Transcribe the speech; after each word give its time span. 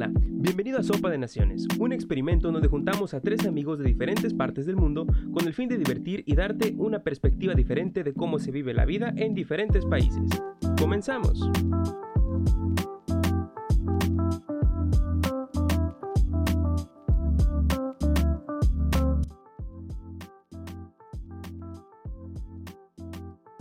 Hola, 0.00 0.12
bienvenido 0.14 0.78
a 0.78 0.82
Sopa 0.82 1.10
de 1.10 1.18
Naciones, 1.18 1.68
un 1.78 1.92
experimento 1.92 2.50
donde 2.50 2.68
juntamos 2.68 3.12
a 3.12 3.20
tres 3.20 3.44
amigos 3.46 3.78
de 3.78 3.84
diferentes 3.84 4.32
partes 4.32 4.64
del 4.64 4.76
mundo 4.76 5.06
con 5.30 5.46
el 5.46 5.52
fin 5.52 5.68
de 5.68 5.76
divertir 5.76 6.22
y 6.24 6.34
darte 6.34 6.72
una 6.78 7.00
perspectiva 7.00 7.52
diferente 7.52 8.02
de 8.02 8.14
cómo 8.14 8.38
se 8.38 8.50
vive 8.50 8.72
la 8.72 8.86
vida 8.86 9.12
en 9.14 9.34
diferentes 9.34 9.84
países. 9.84 10.22
Comenzamos. 10.78 11.50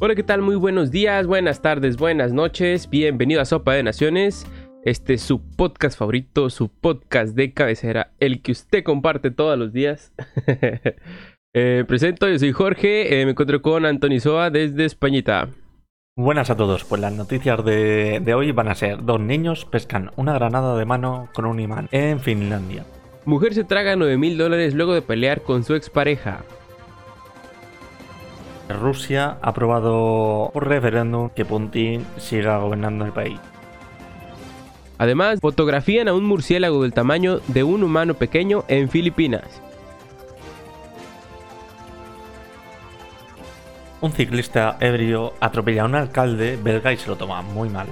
Hola, 0.01 0.15
¿qué 0.15 0.23
tal? 0.23 0.41
Muy 0.41 0.55
buenos 0.55 0.91
días, 0.91 1.27
buenas 1.27 1.62
tardes, 1.62 1.98
buenas 1.98 2.31
noches. 2.31 2.90
Bienvenido 2.90 3.41
a 3.41 3.45
Sopa 3.45 3.73
de 3.73 3.84
Naciones. 3.84 4.48
Este 4.83 5.15
es 5.15 5.21
su 5.21 5.41
podcast 5.41 5.99
favorito, 5.99 6.49
su 6.49 6.69
podcast 6.69 7.35
de 7.35 7.53
cabecera, 7.53 8.13
el 8.21 8.41
que 8.41 8.53
usted 8.53 8.83
comparte 8.83 9.29
todos 9.31 9.57
los 9.57 9.73
días. 9.73 10.13
Eh, 11.55 11.83
presento, 11.87 12.29
yo 12.29 12.37
soy 12.37 12.51
Jorge, 12.51 13.20
eh, 13.20 13.25
me 13.25 13.31
encuentro 13.31 13.63
con 13.63 13.84
Antoni 13.84 14.20
Soa 14.20 14.51
desde 14.51 14.85
Españita. 14.85 15.49
Buenas 16.15 16.51
a 16.51 16.55
todos, 16.55 16.84
pues 16.84 17.01
las 17.01 17.11
noticias 17.11 17.65
de, 17.65 18.21
de 18.23 18.34
hoy 18.35 18.51
van 18.51 18.67
a 18.67 18.75
ser 18.75 19.03
dos 19.03 19.20
niños 19.20 19.65
pescan 19.65 20.11
una 20.15 20.34
granada 20.35 20.77
de 20.77 20.85
mano 20.85 21.27
con 21.34 21.45
un 21.45 21.59
imán 21.59 21.89
en 21.91 22.20
Finlandia. 22.20 22.85
Mujer 23.25 23.55
se 23.55 23.63
traga 23.63 23.95
9 23.95 24.15
mil 24.20 24.37
dólares 24.37 24.75
luego 24.75 24.93
de 24.93 25.01
pelear 25.01 25.41
con 25.41 25.63
su 25.63 25.73
expareja. 25.73 26.43
Rusia 28.70 29.39
ha 29.41 29.49
aprobado 29.49 30.51
un 30.54 30.61
referéndum 30.61 31.32
que 31.32 31.45
Putin 31.45 32.05
siga 32.17 32.59
gobernando 32.59 33.05
el 33.05 33.11
país. 33.11 33.39
Además, 34.99 35.39
fotografían 35.39 36.09
a 36.09 36.13
un 36.13 36.25
murciélago 36.25 36.83
del 36.83 36.93
tamaño 36.93 37.39
de 37.47 37.63
un 37.63 37.83
humano 37.83 38.15
pequeño 38.15 38.65
en 38.67 38.89
Filipinas. 38.89 39.61
Un 44.01 44.11
ciclista 44.11 44.77
ebrio 44.81 45.33
atropella 45.39 45.83
a 45.83 45.85
un 45.85 45.95
alcalde 45.95 46.59
belga 46.61 46.91
y 46.91 46.97
se 46.97 47.07
lo 47.07 47.15
toma 47.15 47.41
muy 47.41 47.70
mal. 47.70 47.87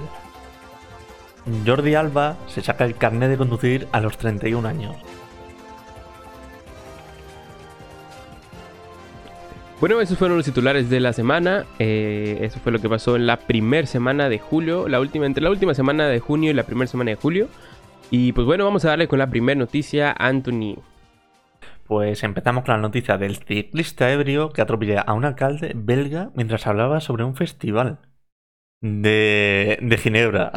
Jordi 1.66 1.94
Alba 1.94 2.36
se 2.46 2.60
saca 2.60 2.84
el 2.84 2.96
carnet 2.96 3.30
de 3.30 3.38
conducir 3.38 3.88
a 3.90 4.00
los 4.00 4.18
31 4.18 4.68
años. 4.68 4.96
Bueno, 9.80 10.00
esos 10.00 10.18
fueron 10.18 10.36
los 10.36 10.44
titulares 10.44 10.90
de 10.90 10.98
la 10.98 11.12
semana. 11.12 11.64
Eh, 11.78 12.38
eso 12.40 12.58
fue 12.58 12.72
lo 12.72 12.80
que 12.80 12.88
pasó 12.88 13.14
en 13.14 13.28
la 13.28 13.36
primera 13.36 13.86
semana 13.86 14.28
de 14.28 14.40
julio, 14.40 14.88
la 14.88 14.98
última, 14.98 15.24
entre 15.24 15.44
la 15.44 15.50
última 15.50 15.72
semana 15.72 16.08
de 16.08 16.18
junio 16.18 16.50
y 16.50 16.54
la 16.54 16.64
primera 16.64 16.88
semana 16.88 17.12
de 17.12 17.14
julio. 17.14 17.48
Y 18.10 18.32
pues 18.32 18.44
bueno, 18.44 18.64
vamos 18.64 18.84
a 18.84 18.88
darle 18.88 19.06
con 19.06 19.20
la 19.20 19.30
primera 19.30 19.56
noticia, 19.56 20.12
Anthony. 20.18 20.82
Pues 21.86 22.24
empezamos 22.24 22.64
con 22.64 22.74
la 22.74 22.80
noticia 22.80 23.18
del 23.18 23.36
ciclista 23.36 24.12
ebrio 24.12 24.50
que 24.50 24.62
atropella 24.62 25.00
a 25.00 25.12
un 25.12 25.24
alcalde 25.24 25.74
belga 25.76 26.32
mientras 26.34 26.66
hablaba 26.66 27.00
sobre 27.00 27.22
un 27.22 27.36
festival 27.36 28.00
de, 28.82 29.78
de 29.80 29.96
Ginebra 29.96 30.50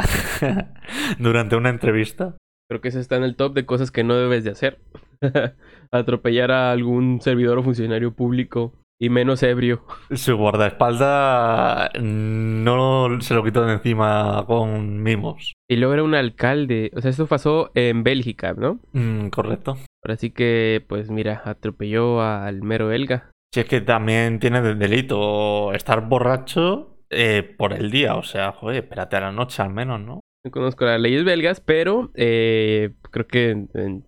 durante 1.20 1.56
una 1.56 1.70
entrevista. 1.70 2.38
Creo 2.68 2.82
que 2.82 2.88
ese 2.88 3.00
está 3.00 3.18
en 3.18 3.24
el 3.24 3.36
top 3.36 3.54
de 3.54 3.68
cosas 3.68 3.92
que 3.92 4.04
no 4.04 4.16
debes 4.16 4.44
de 4.44 4.50
hacer. 4.50 4.80
Atropellar 5.92 6.52
a 6.52 6.72
algún 6.72 7.22
servidor 7.22 7.60
o 7.60 7.64
funcionario 7.64 8.16
público 8.16 8.81
y 9.02 9.10
menos 9.10 9.42
ebrio. 9.42 9.84
Su 10.12 10.38
guardaespaldas 10.38 11.90
no 12.00 13.20
se 13.20 13.34
lo 13.34 13.44
quitó 13.44 13.66
de 13.66 13.74
encima 13.74 14.44
con 14.46 15.02
mimos. 15.02 15.54
Y 15.68 15.78
luego 15.78 15.96
era 15.96 16.04
un 16.04 16.14
alcalde. 16.14 16.92
O 16.96 17.02
sea, 17.02 17.10
esto 17.10 17.26
pasó 17.26 17.72
en 17.74 18.04
Bélgica, 18.04 18.54
¿no? 18.54 18.80
Mm, 18.94 19.30
correcto. 19.30 19.78
Ahora 20.04 20.18
sí 20.18 20.30
que, 20.30 20.86
pues 20.88 21.10
mira, 21.10 21.42
atropelló 21.46 22.22
al 22.22 22.62
mero 22.62 22.90
belga. 22.90 23.32
Si 23.52 23.62
es 23.62 23.66
que 23.66 23.82
también 23.82 24.40
tiene 24.40 24.62
de 24.62 24.76
delito 24.76 25.74
estar 25.74 26.08
borracho 26.08 27.00
eh, 27.10 27.56
por 27.58 27.74
el 27.74 27.90
día. 27.90 28.16
O 28.16 28.24
sea, 28.24 28.52
joder, 28.52 28.84
espérate 28.84 29.16
a 29.16 29.22
la 29.22 29.32
noche 29.32 29.64
al 29.64 29.72
menos, 29.72 30.00
¿no? 30.00 30.20
No 30.46 30.52
conozco 30.52 30.86
las 30.86 31.02
leyes 31.02 31.24
belgas, 31.24 31.60
pero 31.60 32.12
eh, 32.14 32.92
creo 33.10 33.26
que 33.26 33.50
en, 33.50 33.70
en 33.74 34.06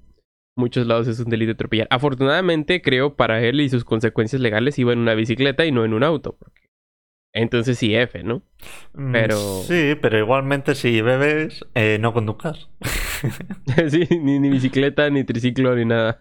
muchos 0.55 0.87
lados 0.87 1.07
es 1.07 1.19
un 1.19 1.29
delito 1.29 1.53
atropellar. 1.53 1.87
Afortunadamente, 1.89 2.81
creo, 2.81 3.15
para 3.15 3.41
él 3.41 3.61
y 3.61 3.69
sus 3.69 3.85
consecuencias 3.85 4.41
legales 4.41 4.77
iba 4.79 4.93
en 4.93 4.99
una 4.99 5.15
bicicleta 5.15 5.65
y 5.65 5.71
no 5.71 5.85
en 5.85 5.93
un 5.93 6.03
auto. 6.03 6.37
Entonces 7.35 7.79
sí, 7.79 7.95
F, 7.95 8.23
¿no? 8.23 8.43
Mm, 8.93 9.11
Pero... 9.11 9.35
Sí, 9.63 9.95
pero 9.99 10.19
igualmente 10.19 10.75
si 10.75 11.01
bebes, 11.01 11.65
eh, 11.73 11.97
no 11.99 12.13
conduzcas. 12.13 12.69
sí, 13.89 14.07
ni, 14.21 14.39
ni 14.39 14.49
bicicleta, 14.49 15.09
ni 15.09 15.23
triciclo, 15.23 15.75
ni 15.75 15.85
nada. 15.85 16.19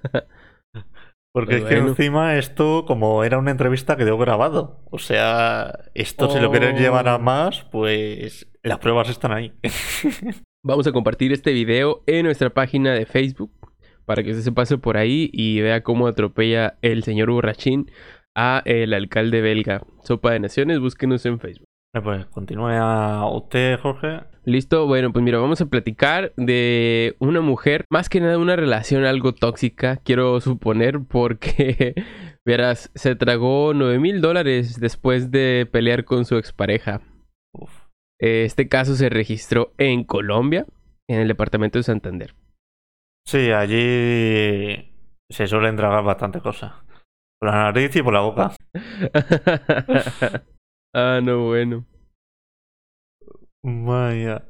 Porque 1.35 1.57
es 1.57 1.65
que 1.65 1.77
encima 1.79 2.37
esto, 2.37 2.85
como 2.87 3.25
era 3.25 3.39
una 3.39 3.51
entrevista, 3.51 3.97
quedó 3.97 4.19
grabado. 4.19 4.81
O 4.91 4.99
sea, 4.99 5.81
esto 5.95 6.31
si 6.31 6.39
lo 6.39 6.51
quieres 6.51 6.79
llevar 6.79 7.09
a 7.09 7.17
Oh. 7.17 7.19
más, 7.19 7.63
pues 7.73 8.51
las 8.63 8.79
pruebas 8.79 9.09
están 9.09 9.33
ahí. 9.33 9.53
Vamos 10.65 10.87
a 10.87 10.93
compartir 10.93 11.33
este 11.33 11.53
video 11.53 12.05
en 12.07 12.25
nuestra 12.27 12.51
página 12.51 12.93
de 12.93 13.07
Facebook 13.07 13.51
para 14.05 14.23
que 14.23 14.31
usted 14.31 14.43
se 14.43 14.53
pase 14.53 14.79
por 14.79 14.97
ahí 14.97 15.31
y 15.33 15.61
vea 15.61 15.83
cómo 15.83 16.07
atropella 16.07 16.79
el 16.83 17.03
señor 17.03 17.31
borrachín 17.31 17.91
a 18.35 18.63
el 18.65 18.95
alcalde 18.95 19.41
belga. 19.41 19.83
Sopa 20.03 20.33
de 20.33 20.41
Naciones, 20.41 20.81
búsquenos 20.81 21.25
en 21.27 21.39
Facebook. 21.39 21.67
pues 22.03 22.27
continúa 22.27 23.29
usted, 23.31 23.79
Jorge. 23.81 24.21
Listo, 24.45 24.87
bueno, 24.89 25.13
pues 25.13 25.25
mira, 25.25 25.39
vamos 25.39 25.61
a 25.61 25.67
platicar 25.67 26.33
de 26.37 27.15
una 27.21 27.41
mujer, 27.41 27.85
más 27.91 28.09
que 28.09 28.21
nada 28.21 28.39
una 28.39 28.57
relación 28.57 29.05
algo 29.05 29.35
tóxica, 29.35 29.99
quiero 29.99 30.41
suponer, 30.41 30.99
porque, 31.09 31.95
verás, 32.45 32.91
se 32.97 33.15
tragó 33.15 33.73
9 33.73 34.01
mil 34.01 34.21
dólares 34.21 34.81
después 34.81 35.31
de 35.31 35.69
pelear 35.71 36.05
con 36.05 36.25
su 36.25 36.39
expareja. 36.39 37.03
Uf. 37.53 37.71
Este 38.19 38.69
caso 38.69 38.97
se 38.97 39.11
registró 39.11 39.75
en 39.79 40.03
Colombia, 40.03 40.67
en 41.09 41.21
el 41.21 41.29
departamento 41.29 41.79
de 41.79 41.85
Santander. 41.85 42.35
Sí, 43.27 43.51
allí 43.51 44.93
se 45.31 45.47
suelen 45.47 45.77
tragar 45.77 46.05
bastante 46.05 46.41
cosas. 46.41 46.73
Por 47.41 47.51
la 47.51 47.65
nariz 47.65 47.95
y 47.97 48.03
por 48.03 48.13
la 48.13 48.21
boca. 48.21 48.53
ah, 50.95 51.21
no, 51.23 51.47
bueno. 51.47 51.87
Vaya. 53.65 54.45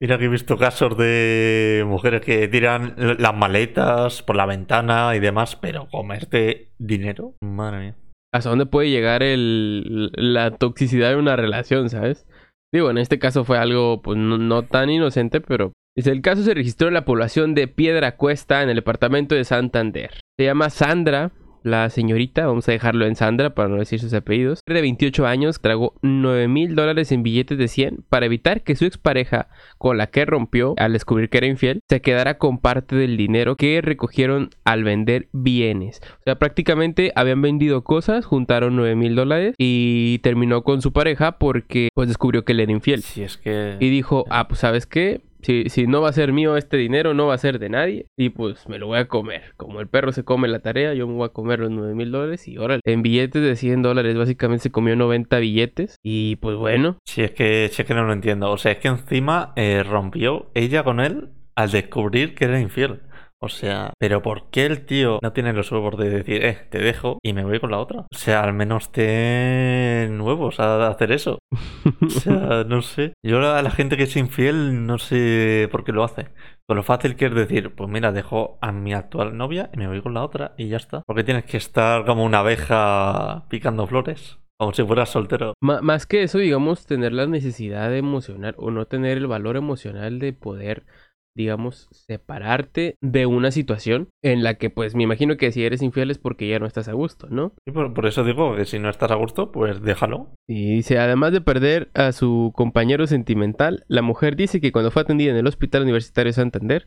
Mira 0.00 0.18
que 0.18 0.24
he 0.24 0.28
visto 0.28 0.58
casos 0.58 0.96
de 0.96 1.84
mujeres 1.86 2.22
que 2.22 2.48
tiran 2.48 2.94
las 2.96 3.34
maletas 3.34 4.22
por 4.22 4.34
la 4.34 4.46
ventana 4.46 5.14
y 5.14 5.20
demás, 5.20 5.56
pero 5.56 5.88
comerte 5.88 6.72
dinero, 6.78 7.36
madre 7.40 7.78
mía. 7.78 7.96
¿Hasta 8.34 8.50
dónde 8.50 8.66
puede 8.66 8.90
llegar 8.90 9.22
el, 9.22 10.10
la 10.14 10.56
toxicidad 10.56 11.10
de 11.10 11.16
una 11.16 11.36
relación, 11.36 11.88
sabes? 11.88 12.26
Digo, 12.74 12.90
en 12.90 12.98
este 12.98 13.18
caso 13.18 13.44
fue 13.44 13.58
algo 13.58 14.02
pues 14.02 14.18
no, 14.18 14.38
no 14.38 14.62
tan 14.62 14.90
inocente, 14.90 15.40
pero 15.40 15.72
el 15.96 16.22
caso 16.22 16.42
se 16.42 16.54
registró 16.54 16.88
en 16.88 16.94
la 16.94 17.04
población 17.04 17.54
de 17.54 17.68
Piedra 17.68 18.16
Cuesta, 18.16 18.62
en 18.62 18.70
el 18.70 18.76
departamento 18.76 19.34
de 19.34 19.44
Santander. 19.44 20.10
Se 20.38 20.44
llama 20.44 20.70
Sandra, 20.70 21.32
la 21.62 21.90
señorita, 21.90 22.46
vamos 22.46 22.68
a 22.68 22.72
dejarlo 22.72 23.06
en 23.06 23.14
Sandra 23.14 23.54
para 23.54 23.68
no 23.68 23.76
decir 23.76 24.00
sus 24.00 24.12
apellidos. 24.14 24.60
De 24.66 24.80
28 24.80 25.26
años, 25.26 25.60
tragó 25.60 25.94
9 26.02 26.48
mil 26.48 26.74
dólares 26.74 27.12
en 27.12 27.22
billetes 27.22 27.58
de 27.58 27.68
100 27.68 28.04
para 28.08 28.26
evitar 28.26 28.62
que 28.62 28.74
su 28.74 28.84
expareja, 28.84 29.48
con 29.78 29.98
la 29.98 30.08
que 30.08 30.24
rompió 30.24 30.74
al 30.78 30.92
descubrir 30.92 31.28
que 31.28 31.38
era 31.38 31.46
infiel, 31.46 31.80
se 31.88 32.00
quedara 32.00 32.38
con 32.38 32.58
parte 32.58 32.96
del 32.96 33.16
dinero 33.16 33.56
que 33.56 33.80
recogieron 33.80 34.50
al 34.64 34.84
vender 34.84 35.28
bienes. 35.32 36.00
O 36.20 36.22
sea, 36.24 36.38
prácticamente 36.38 37.12
habían 37.14 37.42
vendido 37.42 37.84
cosas, 37.84 38.24
juntaron 38.24 38.76
9 38.76 38.96
mil 38.96 39.14
dólares 39.14 39.54
y 39.58 40.18
terminó 40.20 40.62
con 40.62 40.82
su 40.82 40.92
pareja 40.92 41.38
porque 41.38 41.90
pues 41.94 42.08
descubrió 42.08 42.44
que 42.44 42.52
él 42.52 42.60
era 42.60 42.72
infiel. 42.72 43.02
Si 43.02 43.22
es 43.22 43.36
que... 43.36 43.76
Y 43.78 43.90
dijo, 43.90 44.24
ah, 44.30 44.48
pues 44.48 44.60
sabes 44.60 44.86
qué, 44.86 45.20
si, 45.42 45.68
si 45.68 45.86
no 45.86 46.00
va 46.00 46.08
a 46.08 46.12
ser 46.12 46.32
mío 46.32 46.56
este 46.56 46.76
dinero, 46.76 47.14
no 47.14 47.26
va 47.26 47.34
a 47.34 47.38
ser 47.38 47.58
de 47.58 47.68
nadie. 47.68 48.06
Y 48.16 48.30
pues 48.30 48.68
me 48.68 48.78
lo 48.78 48.86
voy 48.86 48.98
a 48.98 49.08
comer. 49.08 49.42
Como 49.56 49.80
el 49.80 49.88
perro 49.88 50.12
se 50.12 50.24
come 50.24 50.48
la 50.48 50.60
tarea, 50.60 50.94
yo 50.94 51.06
me 51.06 51.14
voy 51.14 51.26
a 51.26 51.30
comer 51.32 51.60
los 51.60 51.70
9 51.70 51.94
mil 51.94 52.10
dólares. 52.10 52.46
Y 52.48 52.58
órale, 52.58 52.80
en 52.84 53.02
billetes 53.02 53.42
de 53.42 53.56
100 53.56 53.82
dólares, 53.82 54.16
básicamente 54.16 54.64
se 54.64 54.70
comió 54.70 54.96
90 54.96 55.38
billetes. 55.38 55.96
Y 56.02 56.36
pues 56.36 56.56
bueno, 56.56 56.96
Si 57.04 57.22
es 57.22 57.32
que, 57.32 57.68
si 57.72 57.82
es 57.82 57.88
que 57.88 57.94
no 57.94 58.04
lo 58.04 58.12
entiendo. 58.12 58.50
O 58.50 58.58
sea, 58.58 58.72
es 58.72 58.78
que 58.78 58.88
encima 58.88 59.52
eh, 59.56 59.82
rompió 59.82 60.50
ella 60.54 60.84
con 60.84 61.00
él 61.00 61.30
al 61.54 61.70
descubrir 61.70 62.34
que 62.34 62.46
era 62.46 62.60
infiel. 62.60 63.00
O 63.44 63.48
sea, 63.48 63.92
pero 63.98 64.22
¿por 64.22 64.50
qué 64.50 64.66
el 64.66 64.86
tío 64.86 65.18
no 65.20 65.32
tiene 65.32 65.52
los 65.52 65.72
huevos 65.72 65.98
de 65.98 66.08
decir, 66.08 66.44
eh, 66.44 66.58
te 66.70 66.78
dejo 66.78 67.18
y 67.24 67.32
me 67.32 67.42
voy 67.42 67.58
con 67.58 67.72
la 67.72 67.80
otra? 67.80 68.02
O 68.02 68.16
sea, 68.16 68.44
al 68.44 68.52
menos 68.52 68.92
ten 68.92 70.20
huevos 70.20 70.60
a 70.60 70.86
hacer 70.86 71.10
eso. 71.10 71.40
O 72.00 72.08
sea, 72.08 72.62
no 72.68 72.82
sé. 72.82 73.14
Yo 73.20 73.40
a 73.52 73.60
la 73.60 73.70
gente 73.72 73.96
que 73.96 74.04
es 74.04 74.16
infiel 74.16 74.86
no 74.86 74.98
sé 74.98 75.68
por 75.72 75.82
qué 75.82 75.90
lo 75.90 76.04
hace. 76.04 76.28
Con 76.68 76.76
lo 76.76 76.84
fácil 76.84 77.16
que 77.16 77.26
es 77.26 77.34
decir, 77.34 77.74
pues 77.74 77.90
mira, 77.90 78.12
dejo 78.12 78.58
a 78.60 78.70
mi 78.70 78.94
actual 78.94 79.36
novia 79.36 79.70
y 79.74 79.76
me 79.76 79.88
voy 79.88 80.02
con 80.02 80.14
la 80.14 80.22
otra 80.22 80.54
y 80.56 80.68
ya 80.68 80.76
está. 80.76 81.02
Porque 81.04 81.24
tienes 81.24 81.44
que 81.44 81.56
estar 81.56 82.04
como 82.04 82.24
una 82.24 82.38
abeja 82.38 83.46
picando 83.48 83.88
flores. 83.88 84.38
Como 84.56 84.72
si 84.72 84.84
fueras 84.84 85.10
soltero. 85.10 85.54
Más 85.60 86.06
que 86.06 86.22
eso, 86.22 86.38
digamos, 86.38 86.86
tener 86.86 87.12
la 87.12 87.26
necesidad 87.26 87.92
emocional 87.96 88.54
o 88.58 88.70
no 88.70 88.86
tener 88.86 89.18
el 89.18 89.26
valor 89.26 89.56
emocional 89.56 90.20
de 90.20 90.32
poder 90.32 90.84
digamos, 91.34 91.88
separarte 91.92 92.96
de 93.00 93.26
una 93.26 93.50
situación 93.50 94.08
en 94.22 94.42
la 94.42 94.54
que, 94.54 94.70
pues, 94.70 94.94
me 94.94 95.02
imagino 95.02 95.36
que 95.36 95.52
si 95.52 95.64
eres 95.64 95.82
infiel 95.82 96.10
es 96.10 96.18
porque 96.18 96.48
ya 96.48 96.58
no 96.58 96.66
estás 96.66 96.88
a 96.88 96.92
gusto, 96.92 97.28
¿no? 97.30 97.52
Y 97.66 97.72
por, 97.72 97.94
por 97.94 98.06
eso 98.06 98.24
digo 98.24 98.56
que 98.56 98.64
si 98.64 98.78
no 98.78 98.90
estás 98.90 99.10
a 99.10 99.16
gusto, 99.16 99.52
pues 99.52 99.82
déjalo. 99.82 100.30
Y 100.48 100.76
dice, 100.76 100.98
además 100.98 101.32
de 101.32 101.40
perder 101.40 101.90
a 101.94 102.12
su 102.12 102.52
compañero 102.54 103.06
sentimental, 103.06 103.84
la 103.88 104.02
mujer 104.02 104.36
dice 104.36 104.60
que 104.60 104.72
cuando 104.72 104.90
fue 104.90 105.02
atendida 105.02 105.30
en 105.30 105.38
el 105.38 105.46
Hospital 105.46 105.82
Universitario 105.82 106.32
Santander, 106.32 106.86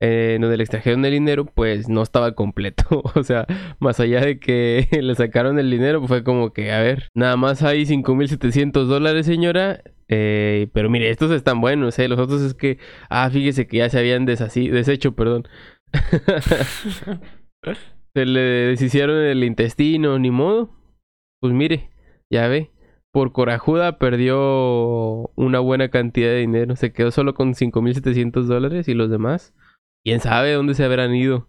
eh, 0.00 0.38
donde 0.40 0.56
le 0.56 0.64
extrajeron 0.64 1.04
el 1.04 1.12
dinero, 1.12 1.46
pues 1.46 1.88
no 1.88 2.02
estaba 2.02 2.34
completo. 2.34 3.02
o 3.14 3.22
sea, 3.22 3.46
más 3.78 4.00
allá 4.00 4.20
de 4.20 4.38
que 4.38 4.88
le 5.02 5.14
sacaron 5.14 5.58
el 5.58 5.70
dinero, 5.70 6.06
fue 6.06 6.24
como 6.24 6.52
que, 6.52 6.72
a 6.72 6.80
ver, 6.80 7.08
nada 7.14 7.36
más 7.36 7.62
hay 7.62 7.86
5.700 7.86 8.84
dólares, 8.84 9.26
señora. 9.26 9.80
Eh, 10.08 10.68
pero 10.72 10.90
mire, 10.90 11.10
estos 11.10 11.30
están 11.30 11.60
buenos, 11.60 11.98
¿eh? 11.98 12.08
Los 12.08 12.18
otros 12.18 12.42
es 12.42 12.54
que, 12.54 12.78
ah, 13.08 13.28
fíjese 13.30 13.66
que 13.66 13.78
ya 13.78 13.88
se 13.88 13.98
habían 13.98 14.26
desasí, 14.26 14.68
deshecho, 14.68 15.12
perdón. 15.12 15.48
se 18.14 18.26
le 18.26 18.40
deshicieron 18.40 19.18
el 19.18 19.44
intestino, 19.44 20.18
ni 20.18 20.30
modo. 20.30 20.70
Pues 21.40 21.52
mire, 21.52 21.90
ya 22.30 22.48
ve. 22.48 22.70
Por 23.12 23.32
corajuda 23.32 23.98
perdió 23.98 25.30
una 25.36 25.60
buena 25.60 25.88
cantidad 25.88 26.30
de 26.30 26.40
dinero. 26.40 26.76
Se 26.76 26.92
quedó 26.92 27.10
solo 27.10 27.34
con 27.34 27.54
5.700 27.54 28.46
dólares 28.46 28.88
y 28.88 28.94
los 28.94 29.08
demás 29.08 29.54
¿Quién 30.04 30.20
sabe 30.20 30.52
dónde 30.52 30.74
se 30.74 30.84
habrán 30.84 31.14
ido? 31.14 31.48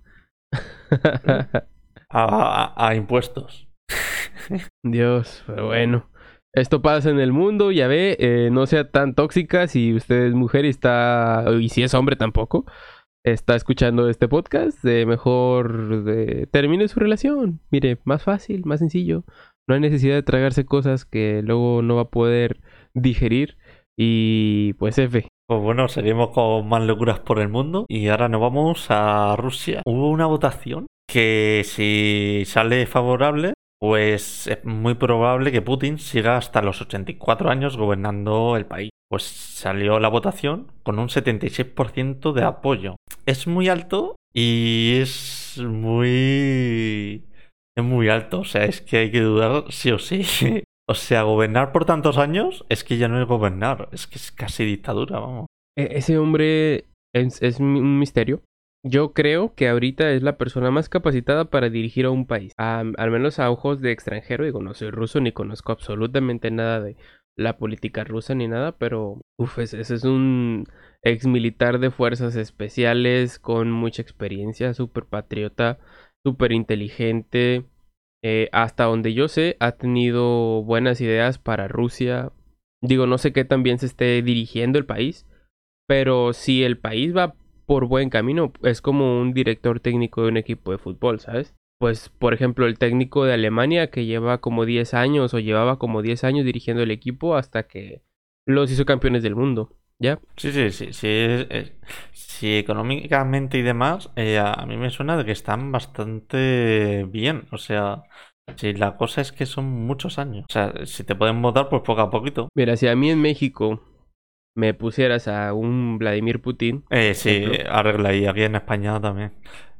a, 2.09 2.87
a, 2.87 2.95
impuestos. 2.95 3.67
Dios, 4.83 5.43
pero 5.45 5.67
bueno. 5.67 6.09
Esto 6.55 6.81
pasa 6.81 7.09
en 7.09 7.19
el 7.19 7.33
mundo, 7.33 7.73
ya 7.73 7.87
ve, 7.87 8.15
eh, 8.17 8.49
no 8.49 8.65
sea 8.65 8.89
tan 8.89 9.13
tóxica 9.13 9.67
si 9.67 9.93
usted 9.93 10.27
es 10.27 10.33
mujer 10.33 10.63
y 10.63 10.69
está, 10.69 11.43
y 11.59 11.67
si 11.67 11.83
es 11.83 11.93
hombre 11.93 12.15
tampoco, 12.15 12.65
está 13.25 13.57
escuchando 13.57 14.07
este 14.07 14.29
podcast, 14.29 14.81
de 14.81 15.05
mejor 15.05 16.05
de, 16.05 16.47
termine 16.47 16.87
su 16.87 17.01
relación. 17.01 17.59
Mire, 17.71 17.99
más 18.05 18.23
fácil, 18.23 18.63
más 18.63 18.79
sencillo. 18.79 19.25
No 19.67 19.75
hay 19.75 19.81
necesidad 19.81 20.15
de 20.15 20.23
tragarse 20.23 20.65
cosas 20.65 21.03
que 21.03 21.41
luego 21.43 21.81
no 21.81 21.97
va 21.97 22.03
a 22.03 22.09
poder 22.09 22.61
digerir. 22.93 23.57
Y 23.97 24.73
pues 24.73 24.97
F, 24.97 25.27
pues 25.47 25.61
bueno, 25.61 25.89
seguimos 25.89 26.29
con 26.29 26.69
más 26.69 26.83
locuras 26.83 27.19
por 27.19 27.39
el 27.39 27.49
mundo 27.49 27.85
y 27.89 28.07
ahora 28.07 28.29
nos 28.29 28.39
vamos 28.39 28.87
a 28.89 29.35
Rusia. 29.35 29.81
Hubo 29.85 30.09
una 30.09 30.25
votación 30.25 30.87
que 31.05 31.63
si 31.65 32.43
sale 32.45 32.85
favorable, 32.85 33.53
pues 33.79 34.47
es 34.47 34.63
muy 34.65 34.95
probable 34.95 35.51
que 35.51 35.61
Putin 35.61 35.99
siga 35.99 36.37
hasta 36.37 36.61
los 36.61 36.81
84 36.81 37.49
años 37.49 37.77
gobernando 37.77 38.55
el 38.57 38.65
país. 38.65 38.89
Pues 39.09 39.23
salió 39.23 39.99
la 39.99 40.09
votación 40.09 40.71
con 40.83 40.99
un 40.99 41.09
76% 41.09 42.33
de 42.33 42.43
apoyo. 42.43 42.95
Es 43.25 43.47
muy 43.47 43.69
alto 43.69 44.15
y 44.33 44.97
es 45.01 45.61
muy... 45.63 47.23
Es 47.77 47.83
muy 47.83 48.07
alto, 48.07 48.39
o 48.39 48.45
sea, 48.45 48.63
es 48.63 48.81
que 48.81 48.97
hay 48.97 49.11
que 49.11 49.19
dudar 49.19 49.65
sí 49.69 49.91
o 49.91 49.99
sí. 49.99 50.23
O 50.87 50.93
sea, 50.93 51.23
gobernar 51.23 51.71
por 51.71 51.85
tantos 51.85 52.19
años 52.19 52.63
es 52.69 52.83
que 52.83 52.97
ya 52.97 53.07
no 53.07 53.19
es 53.19 53.27
gobernar, 53.27 53.89
es 53.91 54.05
que 54.05 54.19
es 54.19 54.31
casi 54.31 54.65
dictadura, 54.65 55.19
vamos. 55.19 55.47
E, 55.75 55.97
ese 55.97 56.19
hombre 56.19 56.85
es, 57.11 57.59
un 57.59 57.97
misterio. 57.97 58.41
Yo 58.87 59.13
creo 59.13 59.55
que 59.55 59.67
ahorita 59.67 60.11
es 60.11 60.21
la 60.21 60.37
persona 60.37 60.69
más 60.69 60.89
capacitada 60.89 61.45
para 61.45 61.71
dirigir 61.71 62.05
a 62.05 62.11
un 62.11 62.27
país. 62.27 62.53
al 62.57 63.11
menos 63.11 63.39
a 63.39 63.49
ojos 63.49 63.81
de 63.81 63.91
extranjero. 63.91 64.45
Digo, 64.45 64.61
no 64.61 64.75
soy 64.75 64.91
ruso 64.91 65.19
ni 65.19 65.31
conozco 65.31 65.71
absolutamente 65.71 66.51
nada 66.51 66.79
de 66.81 66.95
la 67.35 67.57
política 67.57 68.03
rusa 68.03 68.35
ni 68.35 68.47
nada, 68.47 68.77
pero 68.77 69.21
uf, 69.39 69.57
ese, 69.57 69.81
es 69.81 70.03
un 70.03 70.65
ex 71.01 71.25
militar 71.25 71.79
de 71.79 71.89
fuerzas 71.89 72.35
especiales 72.35 73.39
con 73.39 73.71
mucha 73.71 74.03
experiencia, 74.03 74.75
súper 74.75 75.05
patriota, 75.05 75.79
súper 76.23 76.51
inteligente. 76.51 77.65
Eh, 78.23 78.49
hasta 78.51 78.83
donde 78.83 79.15
yo 79.15 79.27
sé, 79.27 79.57
ha 79.59 79.71
tenido 79.73 80.63
buenas 80.63 81.01
ideas 81.01 81.39
para 81.39 81.67
Rusia. 81.67 82.31
Digo, 82.83 83.07
no 83.07 83.17
sé 83.17 83.33
qué 83.33 83.45
también 83.45 83.79
se 83.79 83.87
esté 83.87 84.21
dirigiendo 84.21 84.77
el 84.77 84.85
país, 84.85 85.27
pero 85.87 86.33
si 86.33 86.63
el 86.63 86.77
país 86.77 87.15
va 87.17 87.33
por 87.65 87.85
buen 87.87 88.09
camino, 88.09 88.53
es 88.63 88.81
como 88.81 89.19
un 89.19 89.33
director 89.33 89.79
técnico 89.79 90.23
de 90.23 90.29
un 90.29 90.37
equipo 90.37 90.71
de 90.71 90.77
fútbol, 90.77 91.19
¿sabes? 91.19 91.55
Pues, 91.79 92.09
por 92.09 92.33
ejemplo, 92.33 92.65
el 92.65 92.79
técnico 92.79 93.25
de 93.25 93.33
Alemania 93.33 93.89
que 93.89 94.05
lleva 94.05 94.39
como 94.39 94.65
10 94.65 94.93
años 94.93 95.33
o 95.33 95.39
llevaba 95.39 95.77
como 95.77 96.01
10 96.01 96.23
años 96.23 96.45
dirigiendo 96.45 96.83
el 96.83 96.91
equipo 96.91 97.35
hasta 97.35 97.63
que 97.63 98.01
los 98.45 98.71
hizo 98.71 98.85
campeones 98.85 99.23
del 99.23 99.35
mundo. 99.35 99.73
¿Ya? 99.97 100.19
Sí, 100.35 100.51
sí, 100.51 100.71
sí. 100.71 100.91
Sí, 100.93 101.45
sí 102.11 102.57
económicamente 102.57 103.57
y 103.57 103.61
demás, 103.61 104.09
eh, 104.15 104.37
a 104.37 104.65
mí 104.65 104.75
me 104.77 104.89
suena 104.89 105.15
de 105.15 105.25
que 105.25 105.31
están 105.31 105.71
bastante 105.71 107.05
bien. 107.09 107.47
O 107.51 107.57
sea, 107.57 108.03
si 108.55 108.73
la 108.73 108.95
cosa 108.97 109.21
es 109.21 109.31
que 109.31 109.45
son 109.45 109.65
muchos 109.65 110.19
años. 110.19 110.45
O 110.49 110.53
sea, 110.53 110.73
si 110.85 111.03
te 111.03 111.15
pueden 111.15 111.41
votar, 111.41 111.69
pues 111.69 111.81
poco 111.81 112.01
a 112.01 112.09
poquito. 112.09 112.49
Mira, 112.55 112.77
si 112.77 112.87
a 112.87 112.95
mí 112.95 113.09
en 113.09 113.21
México 113.21 113.81
me 114.55 114.73
pusieras 114.73 115.27
a 115.27 115.53
un 115.53 115.97
Vladimir 115.97 116.41
Putin. 116.41 116.85
Eh, 116.89 117.13
sí, 117.13 117.45
arregla 117.69 118.13
y 118.13 118.25
aquí 118.25 118.43
en 118.43 118.55
España 118.55 118.99
también. 118.99 119.33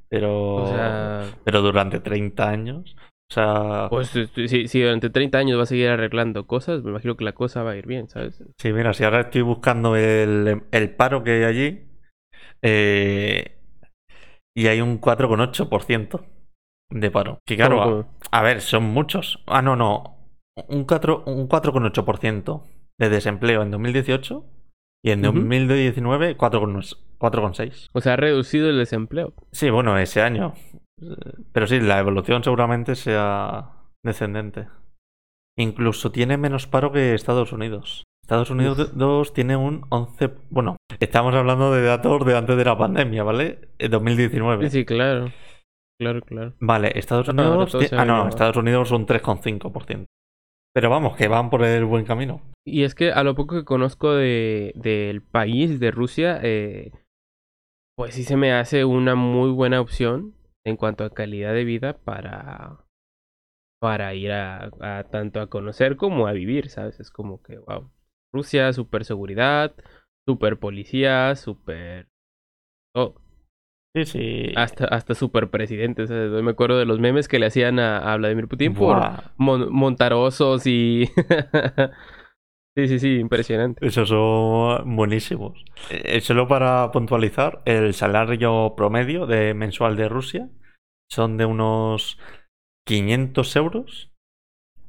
Pero, 0.10 0.66
pero 1.44 1.62
durante 1.62 2.00
30 2.00 2.50
años. 2.50 2.96
O 3.32 3.34
sea. 3.34 3.88
Pues 3.90 4.10
si, 4.10 4.82
durante 4.82 5.10
30 5.10 5.38
años 5.38 5.58
va 5.58 5.64
a 5.64 5.68
seguir 5.68 5.88
arreglando 5.88 6.46
cosas, 6.46 6.84
me 6.84 6.92
imagino 6.92 7.16
que 7.18 7.24
la 7.24 7.34
cosa 7.34 7.64
va 7.64 7.72
a 7.72 7.78
ir 7.78 7.88
bien, 7.88 8.08
¿sabes? 8.10 8.44
Sí, 8.60 8.72
mira, 8.72 8.94
si 8.94 9.04
ahora 9.04 9.22
estoy 9.22 9.42
buscando 9.42 9.96
el, 9.96 10.96
paro 10.98 11.24
que 11.24 11.32
hay 11.32 11.44
allí. 11.44 11.88
Eh, 12.62 13.58
y 14.58 14.68
hay 14.68 14.82
un 14.82 15.02
4,8% 15.02 16.26
de 16.92 17.12
paro. 17.12 17.40
Que 17.46 17.56
claro, 17.56 18.08
a, 18.32 18.42
ver, 18.44 18.62
son 18.62 18.84
muchos. 18.84 19.44
Ah, 19.48 19.62
no, 19.62 19.76
no. 19.76 20.18
Un 20.68 20.86
4,8% 20.88 22.54
un 22.54 22.62
de 22.98 23.10
desempleo 23.10 23.62
en 23.62 23.72
2018 23.72 24.46
y 25.06 25.12
en 25.12 25.22
2019 25.22 26.36
4,6. 26.36 27.90
O 27.94 28.02
sea, 28.02 28.14
ha 28.14 28.18
reducido 28.18 28.70
el 28.72 28.80
desempleo. 28.80 29.34
Sí, 29.52 29.70
bueno, 29.70 30.00
ese 30.00 30.24
año. 30.24 30.56
Pero 31.54 31.68
sí, 31.68 31.80
la 31.80 32.00
evolución 32.00 32.44
seguramente 32.44 32.96
sea 32.96 33.70
descendente. 34.04 34.68
Incluso 35.58 36.12
tiene 36.12 36.38
menos 36.38 36.66
paro 36.66 36.92
que 36.92 37.14
Estados 37.14 37.54
Unidos. 37.54 38.04
Estados 38.24 38.50
Unidos 38.50 39.34
tiene 39.34 39.56
un 39.56 39.86
11... 39.90 40.32
Bueno, 40.50 40.78
estamos 41.00 41.36
hablando 41.36 41.72
de 41.72 41.84
datos 41.84 42.26
de 42.26 42.36
antes 42.36 42.58
de 42.58 42.66
la 42.66 42.76
pandemia, 42.76 43.22
¿vale? 43.22 43.70
En 43.78 43.92
2019. 43.92 44.72
Sí, 44.72 44.86
claro. 44.86 45.32
Claro, 46.02 46.22
claro. 46.22 46.54
Vale, 46.60 46.98
Estados 46.98 47.28
Unidos... 47.30 47.76
Ah, 47.92 48.06
no, 48.06 48.28
Estados 48.28 48.58
Unidos 48.58 48.90
un 48.90 49.06
3,5%. 49.06 50.06
Pero 50.74 50.90
vamos, 50.90 51.16
que 51.16 51.28
van 51.28 51.52
por 51.52 51.64
el 51.64 51.86
buen 51.86 52.06
camino. 52.06 52.42
Y 52.68 52.84
es 52.84 52.96
que 52.96 53.12
a 53.12 53.24
lo 53.24 53.36
poco 53.36 53.56
que 53.56 53.66
conozco 53.66 54.14
de, 54.14 54.74
del 54.76 55.22
país, 55.22 55.80
de 55.80 55.92
Rusia, 55.92 56.40
eh, 56.42 56.92
pues 57.96 58.16
sí 58.16 58.24
se 58.24 58.36
me 58.36 58.54
hace 58.54 58.86
una 58.86 59.16
muy 59.16 59.52
buena 59.52 59.80
opción 59.80 60.36
en 60.66 60.76
cuanto 60.76 61.04
a 61.04 61.14
calidad 61.14 61.54
de 61.54 61.64
vida 61.64 61.98
para, 61.98 62.86
para 63.80 64.16
ir 64.16 64.32
a, 64.32 64.72
tanto 65.12 65.40
a 65.40 65.48
conocer 65.48 65.96
como 65.96 66.28
a 66.28 66.32
vivir, 66.32 66.70
¿sabes? 66.70 67.00
Es 67.00 67.12
como 67.12 67.42
que, 67.44 67.60
wow. 67.60 67.92
Rusia, 68.34 68.74
super 68.74 69.06
seguridad, 69.06 69.76
super 70.28 70.60
policía, 70.60 71.36
super... 71.36 72.10
Oh, 72.96 73.16
Sí, 73.96 74.04
sí. 74.04 74.54
Hasta, 74.58 74.86
hasta 74.86 75.16
super 75.16 75.50
presidentes. 75.50 76.10
me 76.10 76.52
acuerdo 76.52 76.78
de 76.78 76.86
los 76.86 77.00
memes 77.00 77.30
que 77.30 77.40
le 77.40 77.46
hacían 77.46 77.80
a, 77.80 78.18
Vladimir 78.18 78.50
Putin 78.50 78.74
por 78.74 78.98
montarosos 79.38 80.68
y. 80.68 81.10
sí, 82.76 82.88
sí, 82.88 83.00
sí, 83.00 83.20
impresionante. 83.20 83.86
Esos 83.86 84.10
son 84.10 84.96
buenísimos. 84.96 85.64
Eh, 85.90 86.22
solo 86.22 86.48
para 86.48 86.92
puntualizar, 86.92 87.62
el 87.66 87.94
salario 87.94 88.74
promedio 88.76 89.26
de 89.26 89.54
mensual 89.54 89.96
de 89.96 90.10
Rusia 90.10 90.50
son 91.10 91.38
de 91.38 91.46
unos 91.46 92.20
500 92.88 93.56
euros 93.56 94.12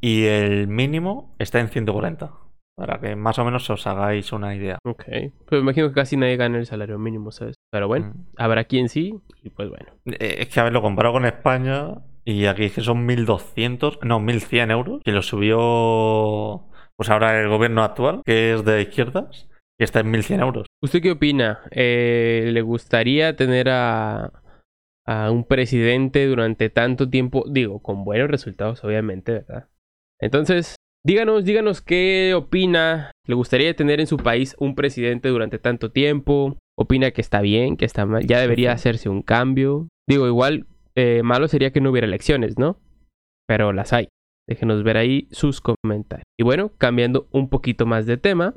y 0.00 0.24
el 0.24 0.68
mínimo 0.68 1.34
está 1.38 1.60
en 1.60 1.68
140. 1.68 2.32
Para 2.76 3.00
que 3.00 3.16
más 3.16 3.38
o 3.38 3.44
menos 3.44 3.70
os 3.70 3.86
hagáis 3.86 4.32
una 4.32 4.54
idea. 4.54 4.78
Ok. 4.84 5.04
Pues 5.04 5.52
me 5.52 5.58
imagino 5.60 5.88
que 5.88 5.94
casi 5.94 6.18
nadie 6.18 6.36
gana 6.36 6.58
el 6.58 6.66
salario 6.66 6.98
mínimo, 6.98 7.32
¿sabes? 7.32 7.56
Pero 7.72 7.88
bueno, 7.88 8.12
mm. 8.14 8.24
habrá 8.36 8.64
quien 8.64 8.90
sí, 8.90 9.14
y 9.42 9.48
pues 9.48 9.70
bueno. 9.70 9.92
Eh, 10.04 10.36
es 10.40 10.48
que 10.48 10.60
a 10.60 10.64
ver, 10.64 10.74
lo 10.74 10.82
comparo 10.82 11.10
con 11.12 11.24
España, 11.24 12.02
y 12.24 12.44
aquí 12.46 12.64
es 12.64 12.74
que 12.74 12.82
son 12.82 13.08
1.200, 13.08 14.00
no, 14.02 14.20
1.100 14.20 14.70
euros, 14.70 15.00
que 15.02 15.12
lo 15.12 15.22
subió, 15.22 16.64
pues 16.96 17.10
ahora 17.10 17.40
el 17.40 17.48
gobierno 17.48 17.82
actual, 17.82 18.22
que 18.24 18.54
es 18.54 18.64
de 18.64 18.82
izquierdas, 18.82 19.48
y 19.78 19.84
está 19.84 20.00
en 20.00 20.12
1.100 20.12 20.40
euros. 20.40 20.66
¿Usted 20.82 21.02
qué 21.02 21.12
opina? 21.12 21.60
Eh, 21.70 22.50
¿Le 22.52 22.62
gustaría 22.62 23.36
tener 23.36 23.68
a, 23.68 24.32
a 25.06 25.30
un 25.30 25.44
presidente 25.44 26.26
durante 26.26 26.70
tanto 26.70 27.08
tiempo? 27.08 27.44
Digo, 27.48 27.80
con 27.80 28.04
buenos 28.04 28.30
resultados, 28.30 28.82
obviamente, 28.84 29.32
¿verdad? 29.32 29.68
Entonces, 30.20 30.76
Díganos, 31.04 31.44
díganos 31.44 31.82
qué 31.82 32.34
opina. 32.34 33.12
¿Le 33.28 33.36
gustaría 33.36 33.76
tener 33.76 34.00
en 34.00 34.08
su 34.08 34.16
país 34.16 34.56
un 34.58 34.74
presidente 34.74 35.28
durante 35.28 35.60
tanto 35.60 35.92
tiempo? 35.92 36.58
opina 36.76 37.10
que 37.10 37.20
está 37.20 37.40
bien, 37.40 37.76
que 37.76 37.84
está 37.84 38.06
mal, 38.06 38.26
ya 38.26 38.38
debería 38.38 38.72
hacerse 38.72 39.08
un 39.08 39.22
cambio. 39.22 39.88
Digo, 40.06 40.26
igual 40.26 40.66
eh, 40.94 41.22
malo 41.22 41.48
sería 41.48 41.72
que 41.72 41.80
no 41.80 41.90
hubiera 41.90 42.06
elecciones, 42.06 42.58
¿no? 42.58 42.78
Pero 43.46 43.72
las 43.72 43.92
hay. 43.92 44.08
Déjenos 44.48 44.82
ver 44.82 44.96
ahí 44.96 45.28
sus 45.30 45.60
comentarios. 45.60 46.24
Y 46.38 46.44
bueno, 46.44 46.72
cambiando 46.78 47.28
un 47.32 47.48
poquito 47.48 47.86
más 47.86 48.06
de 48.06 48.16
tema, 48.16 48.54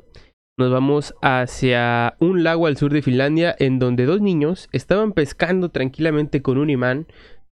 nos 0.58 0.70
vamos 0.70 1.14
hacia 1.22 2.16
un 2.20 2.44
lago 2.44 2.66
al 2.66 2.76
sur 2.76 2.92
de 2.92 3.02
Finlandia 3.02 3.54
en 3.58 3.78
donde 3.78 4.04
dos 4.04 4.20
niños 4.20 4.68
estaban 4.72 5.12
pescando 5.12 5.70
tranquilamente 5.70 6.42
con 6.42 6.58
un 6.58 6.70
imán 6.70 7.06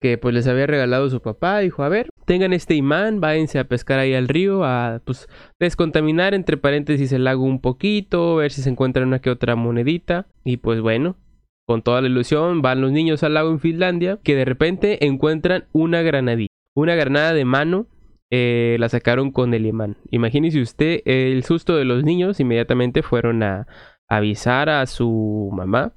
que 0.01 0.19
pues 0.19 0.35
les 0.35 0.47
había 0.47 0.67
regalado 0.67 1.09
su 1.11 1.21
papá. 1.21 1.61
Dijo, 1.61 1.83
a 1.83 1.89
ver, 1.89 2.09
tengan 2.25 2.53
este 2.53 2.75
imán, 2.75 3.21
váyanse 3.21 3.59
a 3.59 3.69
pescar 3.69 3.99
ahí 3.99 4.15
al 4.15 4.29
río, 4.29 4.65
a 4.65 5.01
pues 5.05 5.29
descontaminar 5.61 6.35
entre 6.35 6.57
paréntesis 6.57 7.13
el 7.13 7.25
lago 7.25 7.45
un 7.45 7.61
poquito, 7.61 8.37
ver 8.37 8.53
si 8.53 8.63
se 8.63 8.71
encuentran 8.71 9.09
una 9.09 9.21
que 9.21 9.31
otra 9.31 9.57
monedita. 9.57 10.27
Y 10.45 10.59
pues 10.59 10.81
bueno, 10.81 11.17
con 11.67 11.83
toda 11.83 12.03
la 12.03 12.09
ilusión 12.09 12.61
van 12.63 12.81
los 12.81 12.93
niños 12.93 13.23
al 13.23 13.35
lago 13.35 13.51
en 13.51 13.61
Finlandia 13.61 14.19
que 14.23 14.35
de 14.35 14.45
repente 14.45 15.07
encuentran 15.07 15.67
una 15.73 16.03
granadilla. 16.03 16.49
Una 16.75 16.95
granada 16.97 17.33
de 17.33 17.45
mano 17.45 17.87
eh, 18.31 18.77
la 18.79 18.89
sacaron 18.89 19.31
con 19.31 19.55
el 19.55 19.67
imán. 19.67 19.97
Imagínese 20.11 20.61
usted 20.61 21.01
el 21.05 21.45
susto 21.45 21.77
de 21.77 21.85
los 21.85 22.05
niños, 22.05 22.41
inmediatamente 22.41 23.03
fueron 23.03 23.43
a 23.43 23.67
avisar 24.09 24.69
a 24.69 24.87
su 24.87 25.51
mamá. 25.53 25.95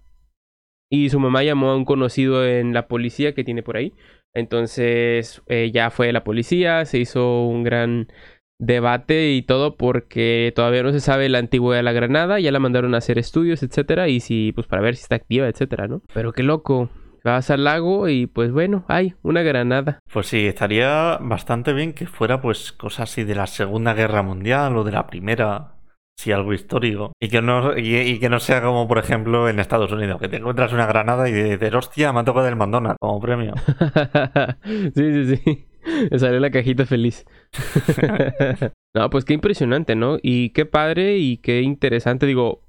Y 0.89 1.09
su 1.09 1.19
mamá 1.19 1.43
llamó 1.43 1.71
a 1.71 1.75
un 1.75 1.83
conocido 1.83 2.47
en 2.47 2.73
la 2.73 2.87
policía 2.87 3.33
que 3.33 3.43
tiene 3.43 3.63
por 3.63 3.75
ahí. 3.77 3.93
Entonces 4.33 5.41
eh, 5.47 5.71
ya 5.73 5.89
fue 5.89 6.13
la 6.13 6.23
policía, 6.23 6.85
se 6.85 6.99
hizo 6.99 7.45
un 7.45 7.63
gran 7.63 8.07
debate 8.59 9.33
y 9.33 9.41
todo 9.41 9.77
porque 9.77 10.51
todavía 10.55 10.83
no 10.83 10.91
se 10.91 10.99
sabe 10.99 11.29
la 11.29 11.39
antigüedad 11.39 11.79
de 11.79 11.83
la 11.83 11.91
granada, 11.91 12.39
ya 12.39 12.51
la 12.51 12.59
mandaron 12.59 12.95
a 12.95 12.99
hacer 12.99 13.17
estudios, 13.17 13.63
etcétera, 13.63 14.09
y 14.09 14.19
si 14.19 14.51
pues 14.53 14.67
para 14.67 14.81
ver 14.81 14.95
si 14.95 15.03
está 15.03 15.15
activa, 15.15 15.47
etcétera, 15.47 15.87
¿no? 15.87 16.01
Pero 16.13 16.33
qué 16.33 16.43
loco, 16.43 16.89
vas 17.31 17.49
al 17.49 17.63
lago 17.63 18.09
y 18.09 18.27
pues 18.27 18.51
bueno, 18.51 18.85
hay 18.87 19.15
una 19.23 19.41
granada. 19.41 19.99
Pues 20.11 20.27
sí, 20.27 20.47
estaría 20.47 21.17
bastante 21.21 21.73
bien 21.73 21.93
que 21.93 22.07
fuera 22.07 22.41
pues 22.41 22.71
cosas 22.71 23.11
así 23.11 23.23
de 23.23 23.35
la 23.35 23.47
Segunda 23.47 23.93
Guerra 23.93 24.23
Mundial 24.23 24.77
o 24.77 24.83
de 24.83 24.91
la 24.91 25.07
Primera, 25.07 25.75
si 26.17 26.31
algo 26.31 26.53
histórico. 26.53 27.13
Y 27.19 27.29
que 27.29 27.41
no, 27.41 27.77
y, 27.77 28.19
que 28.19 28.29
no 28.29 28.39
sea 28.39 28.61
como, 28.61 28.87
por 28.87 28.97
ejemplo, 28.97 29.49
en 29.49 29.59
Estados 29.59 29.91
Unidos, 29.91 30.19
que 30.19 30.29
te 30.29 30.37
encuentras 30.37 30.73
una 30.73 30.85
granada 30.85 31.29
y 31.29 31.33
dices, 31.33 31.73
hostia, 31.73 32.13
me 32.13 32.19
ha 32.19 32.23
tocado 32.23 32.45
del 32.45 32.55
McDonald's 32.55 32.97
como 32.99 33.19
premio. 33.19 33.53
sí, 34.63 34.91
sí, 34.95 35.35
sí. 35.35 35.67
Me 36.11 36.19
salió 36.19 36.39
la 36.39 36.51
cajita 36.51 36.85
feliz. 36.85 37.25
no, 38.95 39.09
pues 39.09 39.25
qué 39.25 39.33
impresionante, 39.33 39.95
¿no? 39.95 40.17
Y 40.21 40.49
qué 40.49 40.65
padre 40.65 41.17
y 41.17 41.37
qué 41.37 41.61
interesante. 41.61 42.25
Digo, 42.25 42.63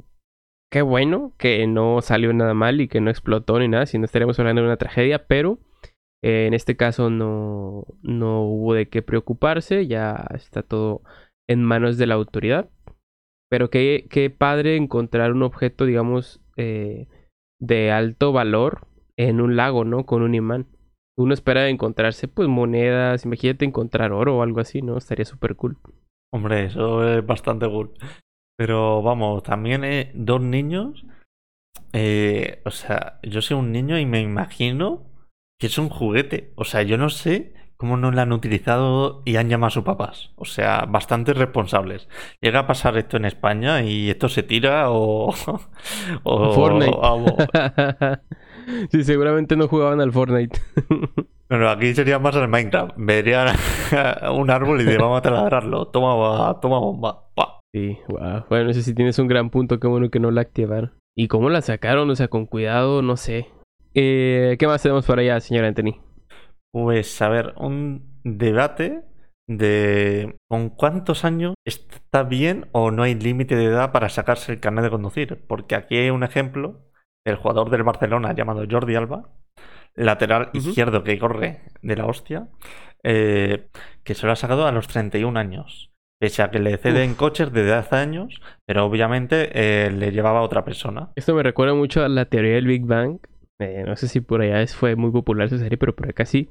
qué 0.70 0.82
bueno 0.82 1.32
que 1.38 1.66
no 1.66 2.00
salió 2.02 2.32
nada 2.32 2.54
mal 2.54 2.80
y 2.80 2.88
que 2.88 3.00
no 3.00 3.10
explotó 3.10 3.58
ni 3.58 3.68
nada, 3.68 3.86
si 3.86 3.98
no 3.98 4.04
estaríamos 4.04 4.38
hablando 4.38 4.62
de 4.62 4.68
una 4.68 4.76
tragedia, 4.76 5.26
pero 5.26 5.58
eh, 6.22 6.46
en 6.46 6.54
este 6.54 6.76
caso 6.76 7.10
no, 7.10 7.84
no 8.02 8.42
hubo 8.42 8.74
de 8.74 8.88
qué 8.88 9.02
preocuparse, 9.02 9.86
ya 9.86 10.26
está 10.34 10.62
todo 10.62 11.02
en 11.48 11.64
manos 11.64 11.96
de 11.96 12.06
la 12.06 12.14
autoridad. 12.14 12.70
Pero 13.50 13.70
qué, 13.70 14.06
qué 14.10 14.28
padre 14.28 14.76
encontrar 14.76 15.32
un 15.32 15.42
objeto, 15.42 15.86
digamos, 15.86 16.42
eh, 16.56 17.08
de 17.58 17.90
alto 17.90 18.32
valor 18.32 18.86
en 19.16 19.40
un 19.40 19.56
lago, 19.56 19.84
¿no? 19.84 20.04
Con 20.04 20.22
un 20.22 20.34
imán. 20.34 20.66
Uno 21.16 21.32
espera 21.32 21.68
encontrarse, 21.68 22.28
pues, 22.28 22.46
monedas, 22.48 23.24
imagínate 23.24 23.64
encontrar 23.64 24.12
oro 24.12 24.36
o 24.36 24.42
algo 24.42 24.60
así, 24.60 24.82
¿no? 24.82 24.98
Estaría 24.98 25.24
súper 25.24 25.56
cool. 25.56 25.78
Hombre, 26.30 26.66
eso 26.66 27.08
es 27.08 27.24
bastante 27.24 27.66
cool. 27.68 27.94
Pero 28.58 29.02
vamos, 29.02 29.44
también 29.44 29.84
eh, 29.84 30.10
dos 30.14 30.40
niños. 30.40 31.06
Eh, 31.92 32.60
o 32.64 32.72
sea, 32.72 33.20
yo 33.22 33.40
soy 33.40 33.56
un 33.56 33.70
niño 33.70 33.98
y 33.98 34.04
me 34.04 34.20
imagino 34.20 35.06
que 35.60 35.68
es 35.68 35.78
un 35.78 35.88
juguete. 35.88 36.52
O 36.56 36.64
sea, 36.64 36.82
yo 36.82 36.98
no 36.98 37.08
sé 37.08 37.54
cómo 37.76 37.96
no 37.96 38.10
lo 38.10 38.20
han 38.20 38.32
utilizado 38.32 39.22
y 39.24 39.36
han 39.36 39.48
llamado 39.48 39.68
a 39.68 39.70
sus 39.70 39.84
papás. 39.84 40.32
O 40.34 40.44
sea, 40.44 40.86
bastante 40.88 41.34
responsables. 41.34 42.08
Llega 42.40 42.58
a 42.60 42.66
pasar 42.66 42.98
esto 42.98 43.16
en 43.16 43.26
España 43.26 43.82
y 43.84 44.10
esto 44.10 44.28
se 44.28 44.42
tira 44.42 44.90
o. 44.90 45.32
o 46.24 46.52
Fortnite. 46.54 46.98
sí, 48.90 49.04
seguramente 49.04 49.54
no 49.54 49.68
jugaban 49.68 50.00
al 50.00 50.12
Fortnite. 50.12 50.60
Bueno, 51.50 51.70
aquí 51.70 51.94
sería 51.94 52.18
más 52.18 52.36
el 52.36 52.46
Minecraft. 52.46 52.92
Verían 52.98 53.56
un 54.34 54.50
árbol 54.50 54.82
y 54.82 54.84
te 54.84 54.98
vamos 54.98 55.20
a 55.20 55.22
taladrarlo. 55.22 55.86
Toma, 55.88 56.60
toma 56.60 56.78
bomba. 56.78 57.30
Sí, 57.74 57.98
wow. 58.08 58.46
Bueno, 58.48 58.66
no 58.66 58.72
sé 58.72 58.82
si 58.82 58.94
tienes 58.94 59.18
un 59.18 59.28
gran 59.28 59.50
punto, 59.50 59.78
qué 59.78 59.86
bueno 59.86 60.10
que 60.10 60.20
no 60.20 60.30
la 60.30 60.40
activaron. 60.40 60.92
¿Y 61.16 61.28
cómo 61.28 61.50
la 61.50 61.62
sacaron? 61.62 62.08
O 62.10 62.16
sea, 62.16 62.28
con 62.28 62.46
cuidado, 62.46 63.02
no 63.02 63.16
sé. 63.16 63.48
Eh, 63.94 64.56
¿Qué 64.58 64.66
más 64.66 64.82
tenemos 64.82 65.06
por 65.06 65.18
allá, 65.18 65.40
señor 65.40 65.64
Anthony? 65.64 66.00
Pues, 66.72 67.20
a 67.20 67.28
ver, 67.28 67.54
un 67.56 68.20
debate 68.24 69.02
de 69.48 70.36
con 70.48 70.68
cuántos 70.68 71.24
años 71.24 71.54
está 71.64 72.22
bien 72.22 72.68
o 72.72 72.90
no 72.90 73.02
hay 73.02 73.14
límite 73.14 73.56
de 73.56 73.64
edad 73.64 73.92
para 73.92 74.10
sacarse 74.10 74.52
el 74.52 74.60
carnet 74.60 74.84
de 74.84 74.90
conducir. 74.90 75.44
Porque 75.46 75.74
aquí 75.74 75.96
hay 75.96 76.10
un 76.10 76.22
ejemplo 76.22 76.84
del 77.26 77.36
jugador 77.36 77.70
del 77.70 77.82
Barcelona 77.82 78.34
llamado 78.34 78.64
Jordi 78.70 78.94
Alba, 78.94 79.30
lateral 79.94 80.50
izquierdo 80.52 81.02
que 81.02 81.18
corre 81.18 81.62
de 81.82 81.96
la 81.96 82.06
hostia, 82.06 82.48
eh, 83.02 83.68
que 84.04 84.14
se 84.14 84.26
lo 84.26 84.32
ha 84.32 84.36
sacado 84.36 84.66
a 84.66 84.72
los 84.72 84.88
31 84.88 85.38
años. 85.38 85.92
Pese 86.20 86.42
a 86.42 86.50
que 86.50 86.58
le 86.58 86.76
ceden 86.78 87.14
coches 87.14 87.52
desde 87.52 87.74
hace 87.74 87.94
años, 87.94 88.40
pero 88.66 88.84
obviamente 88.84 89.50
eh, 89.54 89.90
le 89.90 90.10
llevaba 90.10 90.40
a 90.40 90.42
otra 90.42 90.64
persona. 90.64 91.10
Esto 91.14 91.34
me 91.34 91.44
recuerda 91.44 91.74
mucho 91.74 92.02
a 92.04 92.08
la 92.08 92.24
teoría 92.24 92.54
del 92.54 92.66
Big 92.66 92.84
Bang. 92.84 93.18
Eh, 93.60 93.84
no 93.86 93.94
sé 93.94 94.08
si 94.08 94.20
por 94.20 94.40
allá 94.40 94.66
fue 94.66 94.96
muy 94.96 95.12
popular 95.12 95.46
esa 95.46 95.58
serie, 95.58 95.78
pero 95.78 95.94
por 95.94 96.08
acá 96.08 96.24
sí. 96.24 96.50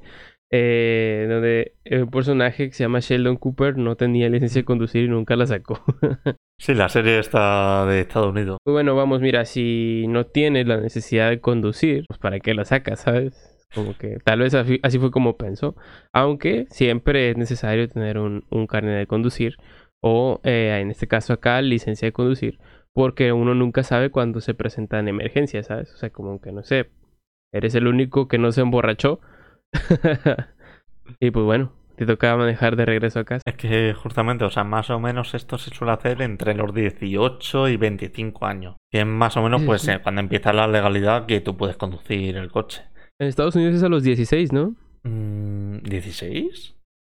Eh, 0.49 1.25
donde 1.27 1.75
un 1.91 2.09
personaje 2.09 2.67
que 2.67 2.73
se 2.73 2.85
llama 2.85 3.01
Sheldon 3.01 3.35
Cooper 3.35 3.77
no 3.77 3.97
tenía 3.97 4.29
licencia 4.29 4.61
de 4.61 4.65
conducir 4.65 5.03
y 5.03 5.09
nunca 5.09 5.35
la 5.35 5.45
sacó. 5.45 5.81
sí, 6.59 6.73
la 6.73 6.87
serie 6.87 7.19
está 7.19 7.85
de 7.85 7.99
Estados 8.01 8.31
Unidos. 8.31 8.57
Bueno, 8.65 8.95
vamos, 8.95 9.19
mira, 9.19 9.43
si 9.43 10.05
no 10.07 10.27
tienes 10.27 10.65
la 10.65 10.77
necesidad 10.77 11.29
de 11.29 11.41
conducir, 11.41 12.05
pues 12.07 12.19
para 12.19 12.39
qué 12.39 12.53
la 12.53 12.63
sacas, 12.63 13.01
¿sabes? 13.01 13.56
Como 13.73 13.97
que 13.97 14.17
tal 14.23 14.39
vez 14.39 14.53
así, 14.53 14.79
fue 14.99 15.11
como 15.11 15.37
pensó. 15.37 15.75
Aunque 16.13 16.67
siempre 16.69 17.31
es 17.31 17.37
necesario 17.37 17.87
tener 17.89 18.17
un, 18.17 18.45
un 18.49 18.67
carnet 18.67 18.97
de 18.97 19.07
conducir 19.07 19.57
o 20.01 20.39
eh, 20.43 20.79
en 20.81 20.91
este 20.91 21.07
caso 21.07 21.33
acá 21.33 21.61
licencia 21.61 22.07
de 22.07 22.13
conducir. 22.13 22.59
Porque 22.93 23.31
uno 23.31 23.53
nunca 23.53 23.83
sabe 23.83 24.09
cuándo 24.09 24.41
se 24.41 24.53
presentan 24.53 25.07
emergencias, 25.07 25.67
¿sabes? 25.67 25.93
O 25.93 25.97
sea, 25.97 26.09
como 26.09 26.41
que 26.41 26.51
no 26.51 26.63
sé, 26.63 26.89
eres 27.53 27.75
el 27.75 27.87
único 27.87 28.27
que 28.27 28.37
no 28.37 28.51
se 28.51 28.61
emborrachó. 28.61 29.19
y 31.19 31.29
pues 31.29 31.45
bueno, 31.45 31.73
te 31.97 32.05
tocaba 32.05 32.37
manejar 32.37 32.75
de 32.75 32.85
regreso 32.85 33.19
a 33.19 33.23
casa. 33.23 33.41
Es 33.45 33.55
que 33.55 33.93
justamente, 33.93 34.45
o 34.45 34.49
sea, 34.49 34.63
más 34.63 34.89
o 34.89 34.99
menos 34.99 35.33
esto 35.33 35.57
se 35.57 35.73
suele 35.73 35.93
hacer 35.93 36.21
entre 36.21 36.53
los 36.53 36.73
18 36.73 37.69
y 37.69 37.77
25 37.77 38.45
años. 38.45 38.75
Que 38.91 39.01
es 39.01 39.05
más 39.05 39.35
o 39.37 39.41
menos, 39.41 39.63
pues, 39.63 39.87
eh, 39.87 39.99
cuando 40.01 40.21
empieza 40.21 40.53
la 40.53 40.67
legalidad 40.67 41.25
que 41.25 41.41
tú 41.41 41.57
puedes 41.57 41.75
conducir 41.75 42.37
el 42.37 42.51
coche. 42.51 42.83
En 43.19 43.27
Estados 43.27 43.55
Unidos 43.55 43.75
es 43.75 43.83
a 43.83 43.89
los 43.89 44.03
16, 44.03 44.53
¿no? 44.53 44.75
¿16? 45.03 46.75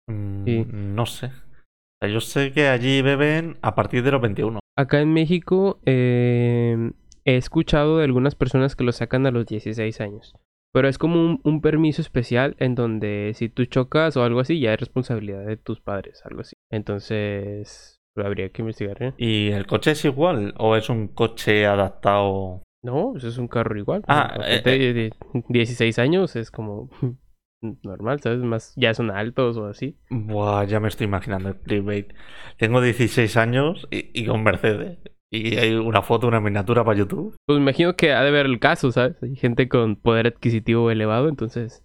Mm, 0.07 0.13
mm, 0.13 0.45
sí. 0.45 0.67
No 0.71 1.07
sé. 1.07 1.33
yo 2.03 2.21
sé 2.21 2.53
que 2.53 2.69
allí 2.69 3.03
beben 3.03 3.57
a 3.63 3.75
partir 3.75 4.05
de 4.05 4.13
los 4.13 4.21
21. 4.21 4.61
Acá 4.77 5.01
en 5.01 5.13
México 5.13 5.81
em, 5.85 6.93
he 7.25 7.37
escuchado 7.37 7.99
de 7.99 8.05
algunas 8.05 8.37
personas 8.37 8.77
que 8.77 8.85
lo 8.85 8.93
sacan 8.93 9.27
a 9.27 9.33
los 9.33 9.47
16 9.47 10.01
años. 10.01 10.35
Pero 10.73 10.87
es 10.87 10.99
como 10.99 11.41
un, 11.43 11.61
permiso 11.61 12.01
especial 12.01 12.55
en 12.61 12.77
donde 12.77 13.33
si 13.35 13.49
tú 13.49 13.65
chocas 13.65 14.17
o 14.17 14.23
algo 14.23 14.39
así, 14.39 14.61
ya 14.61 14.75
es 14.75 14.81
responsabilidad 14.81 15.45
de 15.47 15.57
tus 15.57 15.81
padres, 15.81 16.21
algo 16.25 16.43
así. 16.43 16.55
Entonces, 16.71 17.99
habría 18.17 18.51
que 18.51 18.63
investigar. 18.63 19.03
¿eh? 19.03 19.15
¿Y 19.17 19.49
el 19.49 19.67
coche 19.67 19.93
es 19.93 20.05
igual 20.05 20.55
o 20.59 20.77
es 20.77 20.91
un 20.91 21.09
coche 21.09 21.67
adaptado? 21.67 22.63
No, 22.83 23.15
eso 23.17 23.29
es 23.29 23.39
un 23.39 23.49
carro 23.49 23.77
igual. 23.79 24.03
Ah, 24.07 24.39
eh, 24.47 24.63
de 24.63 25.13
16 25.49 25.99
años 25.99 26.37
es 26.37 26.51
como 26.51 26.89
normal, 27.83 28.21
¿sabes? 28.21 28.41
Más, 28.41 28.73
ya 28.77 28.95
son 28.95 29.11
altos 29.11 29.57
o 29.57 29.67
así. 29.67 29.97
Buah, 30.11 30.65
ya 30.65 30.81
me 30.81 30.89
estoy 30.89 31.07
imaginando 31.07 31.49
el 31.51 31.57
clickbait. 31.57 32.13
Tengo 32.57 32.81
16 32.81 33.37
años 33.37 33.87
y, 33.91 34.27
con 34.27 34.43
Mercedes. 34.43 34.99
Y 35.31 35.57
hay 35.57 35.75
una 35.75 36.03
foto, 36.03 36.27
una 36.27 36.41
miniatura 36.41 36.85
para 36.85 36.97
YouTube. 36.97 37.37
Pues 37.47 37.59
me 37.59 37.63
imagino 37.63 37.97
que 37.97 38.13
ha 38.13 38.23
de 38.23 38.31
ver 38.31 38.47
el 38.47 38.61
caso, 38.61 38.93
¿sabes? 38.93 39.23
Hay 39.23 39.37
gente 39.37 39.69
con 39.69 39.97
poder 39.97 40.27
adquisitivo 40.27 40.91
elevado, 40.91 41.29
entonces 41.29 41.85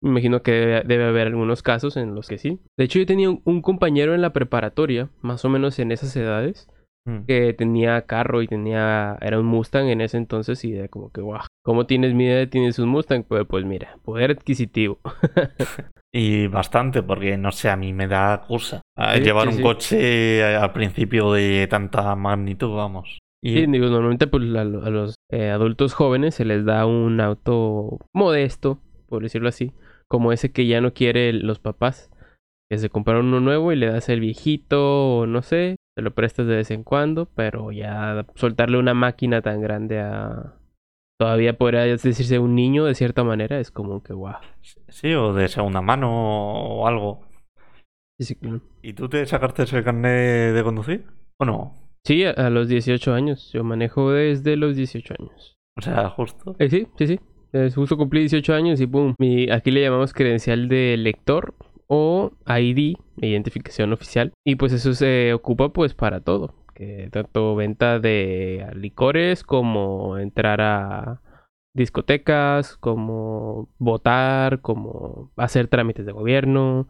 me 0.00 0.10
imagino 0.10 0.42
que 0.42 0.82
debe, 0.84 1.04
haber 1.04 1.28
algunos 1.28 1.62
casos 1.62 1.96
en 1.96 2.16
los 2.16 2.26
que 2.26 2.38
sí. 2.38 2.58
De 2.76 2.84
hecho, 2.84 2.98
yo 2.98 3.06
tenía 3.06 3.30
un 3.30 3.62
compañero 3.62 4.14
en 4.16 4.22
la 4.22 4.32
preparatoria, 4.32 5.10
más 5.20 5.44
o 5.44 5.48
menos 5.48 5.78
en 5.78 5.92
esas 5.92 6.16
edades, 6.16 6.68
Mm. 7.04 7.24
que 7.26 7.52
tenía 7.52 8.02
carro 8.02 8.42
y 8.42 8.46
tenía, 8.46 9.18
era 9.20 9.40
un 9.40 9.46
Mustang 9.46 9.88
en 9.88 10.00
ese 10.00 10.18
entonces 10.18 10.64
y 10.64 10.76
era 10.76 10.86
como 10.86 11.10
que, 11.10 11.20
guau, 11.20 11.40
¿cómo 11.64 11.84
tienes 11.86 12.14
mi 12.14 12.24
idea? 12.26 12.48
¿Tienes 12.48 12.78
un 12.78 12.90
Mustang? 12.90 13.24
Pues, 13.24 13.44
pues 13.48 13.64
mira, 13.64 13.98
poder 14.04 14.30
adquisitivo. 14.30 15.00
y 16.14 16.46
bastante, 16.46 17.02
porque 17.02 17.36
no 17.36 17.50
sé, 17.50 17.70
a 17.70 17.76
mí 17.76 17.92
me 17.92 18.06
da 18.06 18.44
cosa 18.46 18.82
llevar 19.20 19.48
un 19.48 19.60
coche 19.60 20.44
al 20.54 20.72
principio 20.72 21.32
de 21.32 21.66
tanta 21.68 22.14
magnitud, 22.14 22.76
vamos. 22.76 23.18
Y 23.44 23.54
Sí, 23.54 23.66
digo, 23.66 23.86
normalmente 23.86 24.28
pues, 24.28 24.44
a 24.54 24.62
los 24.64 25.16
eh, 25.32 25.50
adultos 25.50 25.94
jóvenes 25.94 26.36
se 26.36 26.44
les 26.44 26.64
da 26.64 26.86
un 26.86 27.20
auto 27.20 27.98
modesto, 28.12 28.78
por 29.08 29.24
decirlo 29.24 29.48
así, 29.48 29.72
como 30.06 30.30
ese 30.32 30.52
que 30.52 30.68
ya 30.68 30.80
no 30.80 30.94
quiere 30.94 31.32
los 31.32 31.58
papás, 31.58 32.11
que 32.72 32.78
se 32.78 32.88
compraron 32.88 33.26
uno 33.26 33.40
nuevo 33.40 33.70
y 33.70 33.76
le 33.76 33.84
das 33.84 34.08
el 34.08 34.20
viejito 34.20 35.18
o 35.18 35.26
no 35.26 35.42
sé, 35.42 35.76
te 35.94 36.00
lo 36.00 36.14
prestas 36.14 36.46
de 36.46 36.56
vez 36.56 36.70
en 36.70 36.84
cuando, 36.84 37.26
pero 37.26 37.70
ya 37.70 38.24
soltarle 38.34 38.78
una 38.78 38.94
máquina 38.94 39.42
tan 39.42 39.60
grande 39.60 40.00
a... 40.00 40.54
Todavía 41.20 41.58
podría 41.58 41.82
decirse 41.82 42.38
un 42.38 42.54
niño 42.54 42.86
de 42.86 42.94
cierta 42.94 43.24
manera, 43.24 43.60
es 43.60 43.70
como 43.70 44.02
que 44.02 44.14
guau. 44.14 44.40
sí, 44.88 45.12
o 45.12 45.34
de 45.34 45.48
segunda 45.48 45.82
mano 45.82 46.08
o 46.10 46.86
algo. 46.86 47.28
Sí, 48.18 48.24
sí. 48.24 48.38
¿Y 48.80 48.94
tú 48.94 49.06
te 49.06 49.26
sacaste 49.26 49.64
ese 49.64 49.84
carnet 49.84 50.54
de 50.54 50.62
conducir? 50.64 51.04
¿O 51.36 51.44
no? 51.44 51.74
Sí, 52.04 52.24
a, 52.24 52.30
a 52.30 52.48
los 52.48 52.68
18 52.68 53.12
años, 53.12 53.52
yo 53.52 53.64
manejo 53.64 54.12
desde 54.12 54.56
los 54.56 54.76
18 54.76 55.14
años. 55.20 55.58
O 55.76 55.82
sea, 55.82 56.08
justo. 56.08 56.56
Eh, 56.58 56.70
sí, 56.70 56.86
sí, 56.96 57.06
sí. 57.06 57.20
Es 57.52 57.74
justo 57.74 57.98
cumplí 57.98 58.20
18 58.20 58.54
años 58.54 58.80
y 58.80 58.86
pum. 58.86 59.14
Mi, 59.18 59.50
aquí 59.50 59.70
le 59.70 59.82
llamamos 59.82 60.14
credencial 60.14 60.70
de 60.70 60.96
lector 60.96 61.54
o 61.94 62.32
ID, 62.46 62.96
identificación 63.18 63.92
oficial. 63.92 64.32
Y 64.46 64.56
pues 64.56 64.72
eso 64.72 64.94
se 64.94 65.34
ocupa 65.34 65.74
pues 65.74 65.92
para 65.92 66.22
todo. 66.22 66.54
Que 66.74 67.10
tanto 67.12 67.54
venta 67.54 67.98
de 67.98 68.66
licores 68.74 69.44
como 69.44 70.16
entrar 70.16 70.62
a 70.62 71.20
discotecas, 71.74 72.78
como 72.78 73.68
votar, 73.78 74.62
como 74.62 75.32
hacer 75.36 75.68
trámites 75.68 76.06
de 76.06 76.12
gobierno, 76.12 76.88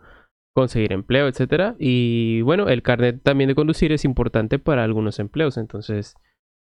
conseguir 0.54 0.92
empleo, 0.92 1.26
etcétera. 1.26 1.74
Y 1.80 2.42
bueno, 2.42 2.68
el 2.68 2.82
carnet 2.82 3.24
también 3.24 3.48
de 3.48 3.56
conducir 3.56 3.90
es 3.90 4.04
importante 4.04 4.60
para 4.60 4.84
algunos 4.84 5.18
empleos. 5.18 5.56
Entonces 5.56 6.14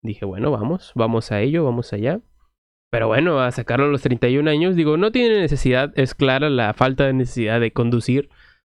dije, 0.01 0.23
bueno, 0.23 0.51
vamos, 0.51 0.93
vamos 0.95 1.33
a 1.33 1.41
ello, 1.41 1.65
vamos 1.65 1.91
allá. 1.91 2.21
Pero 2.91 3.07
bueno, 3.07 3.39
a 3.39 3.51
sacarlo 3.51 3.85
a 3.85 3.89
los 3.89 4.01
31 4.01 4.49
años, 4.49 4.75
digo, 4.75 4.97
no 4.97 5.11
tiene 5.11 5.39
necesidad, 5.39 5.93
es 5.95 6.13
clara 6.13 6.49
la 6.49 6.73
falta 6.73 7.05
de 7.05 7.13
necesidad 7.13 7.61
de 7.61 7.71
conducir 7.71 8.29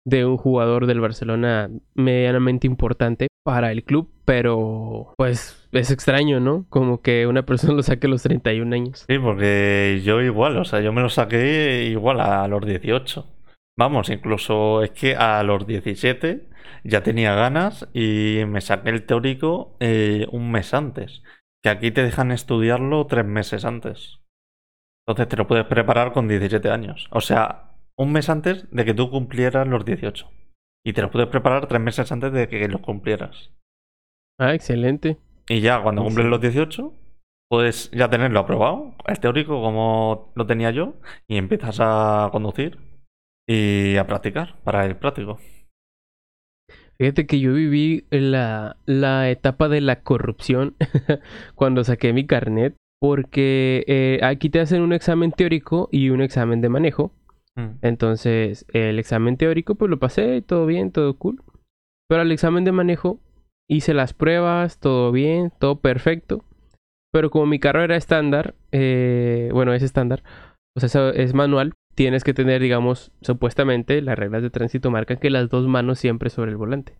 de 0.05 0.23
un 0.23 0.37
jugador 0.37 0.85
del 0.85 1.01
Barcelona 1.01 1.69
medianamente 1.95 2.65
importante 2.65 3.27
para 3.43 3.71
el 3.71 3.83
club, 3.83 4.09
pero 4.23 5.13
pues 5.17 5.67
es 5.71 5.91
extraño, 5.91 6.39
¿no? 6.39 6.65
Como 6.69 7.01
que 7.01 7.27
una 7.27 7.45
persona 7.45 7.73
lo 7.73 7.83
saque 7.83 8.07
a 8.07 8.09
los 8.09 8.23
31 8.23 8.73
años. 8.73 9.05
Sí, 9.07 9.19
porque 9.19 10.01
yo 10.03 10.21
igual, 10.21 10.57
o 10.57 10.63
sea, 10.63 10.79
yo 10.79 10.93
me 10.93 11.01
lo 11.01 11.09
saqué 11.09 11.83
igual 11.83 12.21
a 12.21 12.47
los 12.47 12.65
18. 12.65 13.27
Vamos, 13.77 14.09
incluso 14.09 14.83
es 14.83 14.91
que 14.91 15.15
a 15.15 15.43
los 15.43 15.67
17 15.67 16.47
ya 16.85 17.03
tenía 17.03 17.35
ganas 17.35 17.87
y 17.93 18.43
me 18.47 18.61
saqué 18.61 18.91
el 18.91 19.05
teórico 19.05 19.75
eh, 19.81 20.27
un 20.31 20.51
mes 20.51 20.73
antes. 20.73 21.21
Que 21.65 21.69
aquí 21.69 21.89
te 21.89 22.03
dejan 22.03 22.31
estudiarlo 22.31 23.07
tres 23.07 23.25
meses 23.25 23.65
antes. 23.65 24.19
Entonces 25.03 25.27
te 25.27 25.35
lo 25.35 25.47
puedes 25.47 25.65
preparar 25.65 26.13
con 26.13 26.27
17 26.27 26.69
años. 26.69 27.07
O 27.09 27.21
sea, 27.21 27.71
un 27.97 28.11
mes 28.11 28.29
antes 28.29 28.69
de 28.69 28.85
que 28.85 28.93
tú 28.93 29.09
cumplieras 29.09 29.67
los 29.67 29.83
18. 29.83 30.29
Y 30.85 30.93
te 30.93 31.01
lo 31.01 31.09
puedes 31.09 31.27
preparar 31.27 31.65
tres 31.65 31.81
meses 31.81 32.11
antes 32.11 32.31
de 32.33 32.47
que 32.47 32.67
los 32.67 32.81
cumplieras. 32.81 33.51
Ah, 34.39 34.53
excelente. 34.53 35.17
Y 35.49 35.61
ya 35.61 35.81
cuando 35.81 36.03
Sí. 36.03 36.09
cumples 36.09 36.27
los 36.27 36.39
18, 36.39 36.93
puedes 37.49 37.89
ya 37.89 38.11
tenerlo 38.11 38.41
aprobado, 38.41 38.93
el 39.07 39.19
teórico 39.19 39.59
como 39.59 40.33
lo 40.35 40.45
tenía 40.45 40.69
yo, 40.69 40.93
y 41.27 41.37
empiezas 41.37 41.79
a 41.79 42.29
conducir 42.31 42.77
y 43.49 43.97
a 43.97 44.05
practicar 44.05 44.55
para 44.63 44.85
el 44.85 44.97
práctico. 44.97 45.39
Fíjate 46.97 47.25
que 47.25 47.39
yo 47.39 47.53
viví 47.53 48.05
la, 48.09 48.77
la 48.85 49.29
etapa 49.29 49.67
de 49.67 49.81
la 49.81 50.01
corrupción 50.01 50.75
cuando 51.55 51.83
saqué 51.83 52.13
mi 52.13 52.25
carnet, 52.25 52.75
porque 53.01 53.83
eh, 53.87 54.19
aquí 54.23 54.49
te 54.49 54.61
hacen 54.61 54.81
un 54.81 54.93
examen 54.93 55.31
teórico 55.31 55.89
y 55.91 56.09
un 56.09 56.21
examen 56.21 56.61
de 56.61 56.69
manejo. 56.69 57.11
Mm. 57.55 57.79
Entonces, 57.81 58.65
el 58.73 58.99
examen 58.99 59.37
teórico, 59.37 59.75
pues 59.75 59.89
lo 59.89 59.99
pasé, 59.99 60.41
todo 60.41 60.65
bien, 60.65 60.91
todo 60.91 61.17
cool. 61.17 61.41
Pero 62.07 62.21
el 62.21 62.31
examen 62.31 62.63
de 62.63 62.71
manejo, 62.71 63.19
hice 63.69 63.93
las 63.93 64.13
pruebas, 64.13 64.79
todo 64.79 65.11
bien, 65.11 65.51
todo 65.59 65.79
perfecto. 65.79 66.45
Pero 67.11 67.29
como 67.29 67.45
mi 67.45 67.59
carro 67.59 67.81
era 67.81 67.95
estándar, 67.95 68.55
eh, 68.71 69.49
bueno, 69.53 69.73
es 69.73 69.83
estándar, 69.83 70.23
o 70.75 70.81
sea, 70.81 71.09
es 71.11 71.33
manual, 71.33 71.73
tienes 71.95 72.23
que 72.23 72.33
tener, 72.33 72.61
digamos, 72.61 73.11
supuestamente, 73.21 74.01
las 74.01 74.17
reglas 74.17 74.43
de 74.43 74.49
tránsito 74.49 74.91
marcan 74.91 75.17
que 75.17 75.29
las 75.29 75.49
dos 75.49 75.67
manos 75.67 75.99
siempre 75.99 76.29
sobre 76.29 76.51
el 76.51 76.57
volante. 76.57 76.93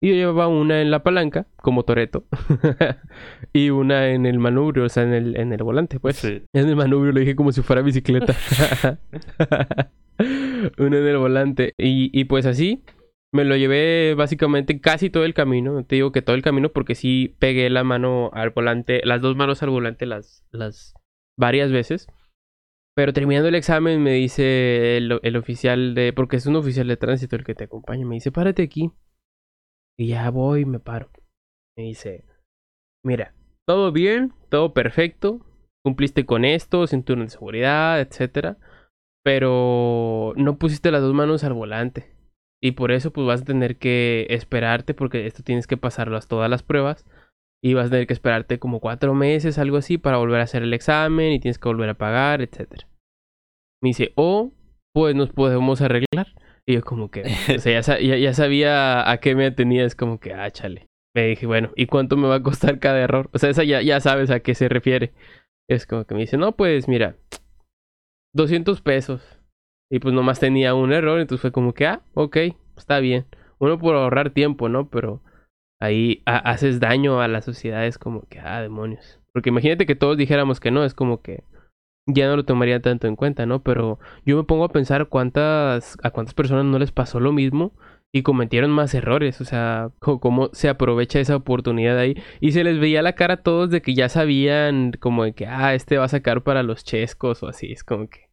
Y 0.00 0.08
yo 0.08 0.14
llevaba 0.14 0.48
una 0.48 0.80
en 0.80 0.90
la 0.90 1.02
palanca, 1.02 1.46
como 1.56 1.84
Toreto, 1.84 2.24
y 3.52 3.70
una 3.70 4.10
en 4.10 4.26
el 4.26 4.38
manubrio, 4.38 4.84
o 4.84 4.88
sea, 4.88 5.02
en 5.02 5.12
el, 5.12 5.36
en 5.36 5.52
el 5.52 5.62
volante, 5.62 5.98
pues. 5.98 6.16
Sí. 6.16 6.42
En 6.52 6.68
el 6.68 6.76
manubrio 6.76 7.12
lo 7.12 7.20
dije 7.20 7.34
como 7.36 7.52
si 7.52 7.62
fuera 7.62 7.82
bicicleta. 7.82 8.36
Uno 10.78 10.96
en 10.96 11.06
el 11.06 11.18
volante. 11.18 11.72
Y, 11.76 12.10
y 12.18 12.24
pues 12.24 12.46
así 12.46 12.84
me 13.32 13.44
lo 13.44 13.56
llevé 13.56 14.14
básicamente 14.14 14.80
casi 14.80 15.10
todo 15.10 15.24
el 15.24 15.34
camino. 15.34 15.72
No 15.72 15.84
Te 15.84 15.96
digo 15.96 16.12
que 16.12 16.22
todo 16.22 16.36
el 16.36 16.42
camino 16.42 16.70
porque 16.70 16.94
sí 16.94 17.34
pegué 17.38 17.68
la 17.70 17.84
mano 17.84 18.30
al 18.32 18.50
volante, 18.50 19.00
las 19.04 19.20
dos 19.20 19.36
manos 19.36 19.62
al 19.62 19.70
volante 19.70 20.06
las, 20.06 20.44
las 20.50 20.94
varias 21.36 21.70
veces. 21.70 22.06
Pero 22.98 23.12
terminando 23.12 23.48
el 23.48 23.54
examen 23.54 24.02
me 24.02 24.14
dice 24.14 24.96
el, 24.96 25.36
oficial 25.36 25.94
de... 25.94 26.12
Porque 26.12 26.34
es 26.34 26.46
un 26.46 26.56
oficial 26.56 26.88
de 26.88 26.96
tránsito 26.96 27.36
el 27.36 27.44
que 27.44 27.54
te 27.54 27.62
acompaña. 27.62 28.04
Me 28.04 28.16
dice, 28.16 28.32
párate 28.32 28.64
aquí. 28.64 28.90
Y 29.96 30.08
ya 30.08 30.28
voy, 30.30 30.64
me 30.64 30.80
paro. 30.80 31.08
Me 31.76 31.84
dice, 31.84 32.24
mira, 33.04 33.36
todo 33.68 33.92
bien, 33.92 34.34
todo 34.48 34.74
perfecto 34.74 35.46
cumpliste 35.84 36.26
con 36.26 36.44
esto, 36.44 36.88
cinturón 36.88 37.26
de 37.26 37.30
seguridad, 37.30 38.00
etcétera, 38.00 38.58
pero 39.22 40.32
no 40.34 40.58
pusiste 40.58 40.90
las 40.90 41.02
dos 41.02 41.14
manos 41.14 41.44
al 41.44 41.52
volante. 41.52 42.12
Y 42.60 42.72
por 42.72 42.90
eso 42.90 43.12
pues 43.12 43.28
vas 43.28 43.42
a 43.42 43.44
tener 43.44 43.78
que 43.78 44.26
esperarte 44.30 44.92
porque 44.92 45.24
esto 45.28 45.44
tienes 45.44 45.68
que 45.68 45.76
pasarlas 45.76 46.26
todas 46.26 46.50
las 46.50 46.64
pruebas 46.64 47.06
y 47.62 47.74
vas 47.74 47.86
a 47.86 47.90
tener 47.90 48.06
que 48.06 48.12
esperarte 48.14 48.58
como 48.58 48.80
cuatro 48.80 49.14
meses, 49.14 49.58
algo 49.58 49.76
así, 49.78 49.98
para 49.98 50.18
volver 50.18 50.40
a 50.40 50.44
hacer 50.44 50.62
el 50.62 50.74
examen 50.74 51.32
y 51.32 51.40
tienes 51.40 51.58
que 51.58 51.68
volver 51.68 51.88
a 51.90 51.94
pagar, 51.98 52.40
etcétera. 52.42 52.86
Me 53.82 53.88
dice, 53.90 54.12
o 54.16 54.52
pues 54.94 55.14
nos 55.14 55.30
podemos 55.30 55.80
arreglar. 55.80 56.26
Y 56.66 56.74
yo 56.74 56.82
como 56.82 57.10
que, 57.10 57.22
o 57.56 57.58
sea, 57.60 57.80
ya, 57.80 57.98
ya- 58.00 58.16
ya 58.16 58.34
sabía 58.34 59.10
a 59.10 59.18
qué 59.18 59.34
me 59.34 59.46
atenía, 59.46 59.84
es 59.84 59.94
como 59.94 60.20
que, 60.20 60.34
ah, 60.34 60.50
chale. 60.50 60.86
Me 61.16 61.26
dije, 61.26 61.46
bueno, 61.46 61.70
¿y 61.76 61.86
cuánto 61.86 62.16
me 62.16 62.28
va 62.28 62.36
a 62.36 62.42
costar 62.42 62.78
cada 62.78 63.00
error? 63.00 63.30
O 63.32 63.38
sea, 63.38 63.50
esa 63.50 63.64
ya, 63.64 63.80
ya 63.82 64.00
sabes 64.00 64.30
a 64.30 64.40
qué 64.40 64.54
se 64.54 64.68
refiere. 64.68 65.12
Es 65.68 65.86
como 65.86 66.04
que 66.04 66.14
me 66.14 66.20
dice, 66.20 66.36
no, 66.36 66.52
pues 66.52 66.86
mira, 66.88 67.16
200 68.34 68.80
pesos. 68.82 69.22
Y 69.90 70.00
pues 70.00 70.14
nomás 70.14 70.38
tenía 70.38 70.74
un 70.74 70.92
error, 70.92 71.18
entonces 71.18 71.40
fue 71.40 71.52
como 71.52 71.72
que, 71.72 71.86
ah, 71.86 72.02
ok, 72.14 72.36
está 72.76 73.00
bien. 73.00 73.26
Uno 73.58 73.78
por 73.78 73.96
ahorrar 73.96 74.30
tiempo, 74.30 74.68
¿no? 74.68 74.88
Pero 74.90 75.22
ahí 75.80 76.22
ha- 76.26 76.38
haces 76.38 76.80
daño 76.80 77.20
a 77.20 77.28
la 77.28 77.42
sociedad, 77.42 77.86
es 77.86 77.98
como 77.98 78.22
que, 78.28 78.40
ah, 78.40 78.60
demonios. 78.60 79.20
Porque 79.32 79.50
imagínate 79.50 79.86
que 79.86 79.94
todos 79.94 80.16
dijéramos 80.16 80.60
que 80.60 80.70
no, 80.70 80.84
es 80.84 80.94
como 80.94 81.22
que 81.22 81.44
ya 82.06 82.26
no 82.28 82.36
lo 82.36 82.44
tomaría 82.44 82.80
tanto 82.80 83.06
en 83.06 83.16
cuenta, 83.16 83.46
¿no? 83.46 83.62
Pero 83.62 83.98
yo 84.24 84.36
me 84.36 84.44
pongo 84.44 84.64
a 84.64 84.70
pensar 84.70 85.08
cuántas, 85.08 85.96
a 86.02 86.10
cuántas 86.10 86.34
personas 86.34 86.64
no 86.64 86.78
les 86.78 86.90
pasó 86.92 87.20
lo 87.20 87.32
mismo 87.32 87.72
y 88.10 88.22
cometieron 88.22 88.70
más 88.70 88.94
errores, 88.94 89.40
o 89.42 89.44
sea, 89.44 89.90
cómo 90.00 90.48
se 90.54 90.70
aprovecha 90.70 91.20
esa 91.20 91.36
oportunidad 91.36 91.98
ahí. 91.98 92.16
Y 92.40 92.52
se 92.52 92.64
les 92.64 92.78
veía 92.78 93.02
la 93.02 93.12
cara 93.14 93.34
a 93.34 93.42
todos 93.42 93.68
de 93.70 93.82
que 93.82 93.94
ya 93.94 94.08
sabían 94.08 94.92
como 94.98 95.24
de 95.24 95.34
que, 95.34 95.46
ah, 95.46 95.74
este 95.74 95.98
va 95.98 96.04
a 96.04 96.08
sacar 96.08 96.42
para 96.42 96.62
los 96.62 96.84
chescos 96.84 97.42
o 97.42 97.48
así, 97.48 97.70
es 97.70 97.84
como 97.84 98.08
que... 98.08 98.28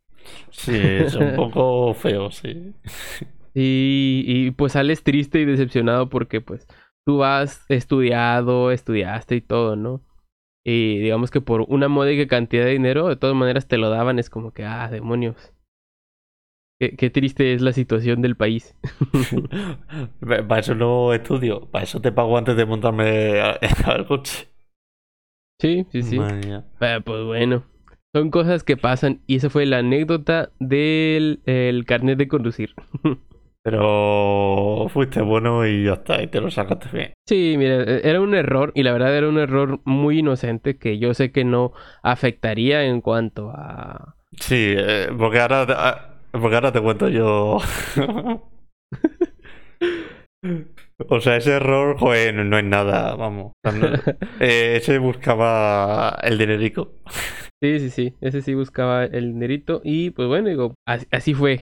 Sí, 0.50 0.76
es 0.76 1.16
un 1.16 1.36
poco 1.36 1.94
feo, 1.94 2.32
sí. 2.32 2.74
Y, 3.58 4.26
y 4.28 4.52
pues 4.52 4.74
sales 4.74 5.02
triste 5.02 5.40
y 5.40 5.46
decepcionado 5.46 6.10
porque 6.10 6.42
pues 6.42 6.68
tú 7.06 7.24
has 7.24 7.66
estudiado, 7.70 8.72
estudiaste 8.72 9.36
y 9.36 9.42
todo, 9.42 9.76
¿no? 9.76 10.02
Y 10.66 10.98
digamos 11.00 11.30
que 11.32 11.42
por 11.42 11.62
una 11.68 11.88
módica 11.88 12.28
cantidad 12.28 12.66
de 12.66 12.72
dinero, 12.72 13.08
de 13.08 13.16
todas 13.16 13.36
maneras 13.36 13.68
te 13.68 13.78
lo 13.78 13.90
daban, 13.90 14.18
es 14.20 14.30
como 14.30 14.52
que, 14.52 14.66
ah, 14.66 14.90
demonios. 14.90 15.54
Qué, 16.80 16.96
qué 16.98 17.10
triste 17.10 17.54
es 17.54 17.62
la 17.62 17.72
situación 17.72 18.22
del 18.22 18.36
país. 18.36 18.76
Para 20.20 20.60
eso 20.60 20.76
no 20.76 21.14
estudio, 21.14 21.70
para 21.72 21.84
eso 21.86 22.02
te 22.02 22.12
pago 22.12 22.38
antes 22.38 22.58
de 22.58 22.66
montarme 22.66 23.40
a- 23.40 23.52
al 23.86 24.06
coche. 24.08 24.50
Sí, 25.62 25.86
sí, 25.92 26.04
sí. 26.04 26.18
Ah, 26.82 27.00
pues 27.06 27.24
bueno, 27.24 27.64
son 28.14 28.30
cosas 28.30 28.64
que 28.64 28.76
pasan 28.76 29.22
y 29.26 29.38
esa 29.38 29.50
fue 29.50 29.66
la 29.66 29.78
anécdota 29.78 30.52
del 30.60 31.42
el 31.46 31.86
carnet 31.86 32.18
de 32.18 32.28
conducir. 32.28 32.74
Pero 33.66 34.86
fuiste 34.90 35.22
bueno 35.24 35.66
y 35.66 35.86
ya 35.86 35.94
está, 35.94 36.22
y 36.22 36.28
te 36.28 36.40
lo 36.40 36.52
sacaste 36.52 36.88
bien. 36.94 37.14
Sí, 37.28 37.56
mira, 37.58 37.82
e- 37.82 38.08
era 38.08 38.22
un 38.22 38.36
error 38.36 38.72
y 38.76 38.84
la 38.84 38.94
verdad 38.94 39.18
era 39.18 39.28
un 39.28 39.40
error 39.40 39.82
muy 39.86 40.20
inocente 40.20 40.78
que 40.78 41.00
yo 41.00 41.16
sé 41.16 41.32
que 41.32 41.44
no 41.46 41.74
afectaría 42.04 42.84
en 42.86 43.02
cuanto 43.02 43.50
a... 43.50 44.18
Sí, 44.40 44.76
eh, 44.78 45.10
porque 45.18 45.40
ahora, 45.40 45.66
te- 45.66 45.74
ah, 45.76 46.14
porque 46.32 46.56
ahora 46.56 46.72
te 46.72 46.80
cuento 46.82 47.10
yo. 47.10 47.58
O 51.10 51.20
sea, 51.20 51.36
ese 51.38 51.54
error, 51.54 51.98
joder, 51.98 52.34
no, 52.34 52.44
no 52.44 52.58
es 52.58 52.64
nada, 52.64 53.16
vamos. 53.16 53.54
No- 53.64 53.88
eh, 54.40 54.78
ese 54.78 54.98
buscaba 55.00 56.18
el 56.22 56.38
dinerico. 56.38 56.94
Sí, 57.62 57.80
sí, 57.80 57.90
sí. 57.90 58.14
Ese 58.22 58.42
sí 58.42 58.54
buscaba 58.54 59.06
el 59.06 59.34
dinerito. 59.34 59.82
Y 59.84 60.12
pues 60.12 60.28
bueno, 60.28 60.48
digo, 60.50 60.74
así, 60.88 61.08
así 61.12 61.34
fue. 61.34 61.60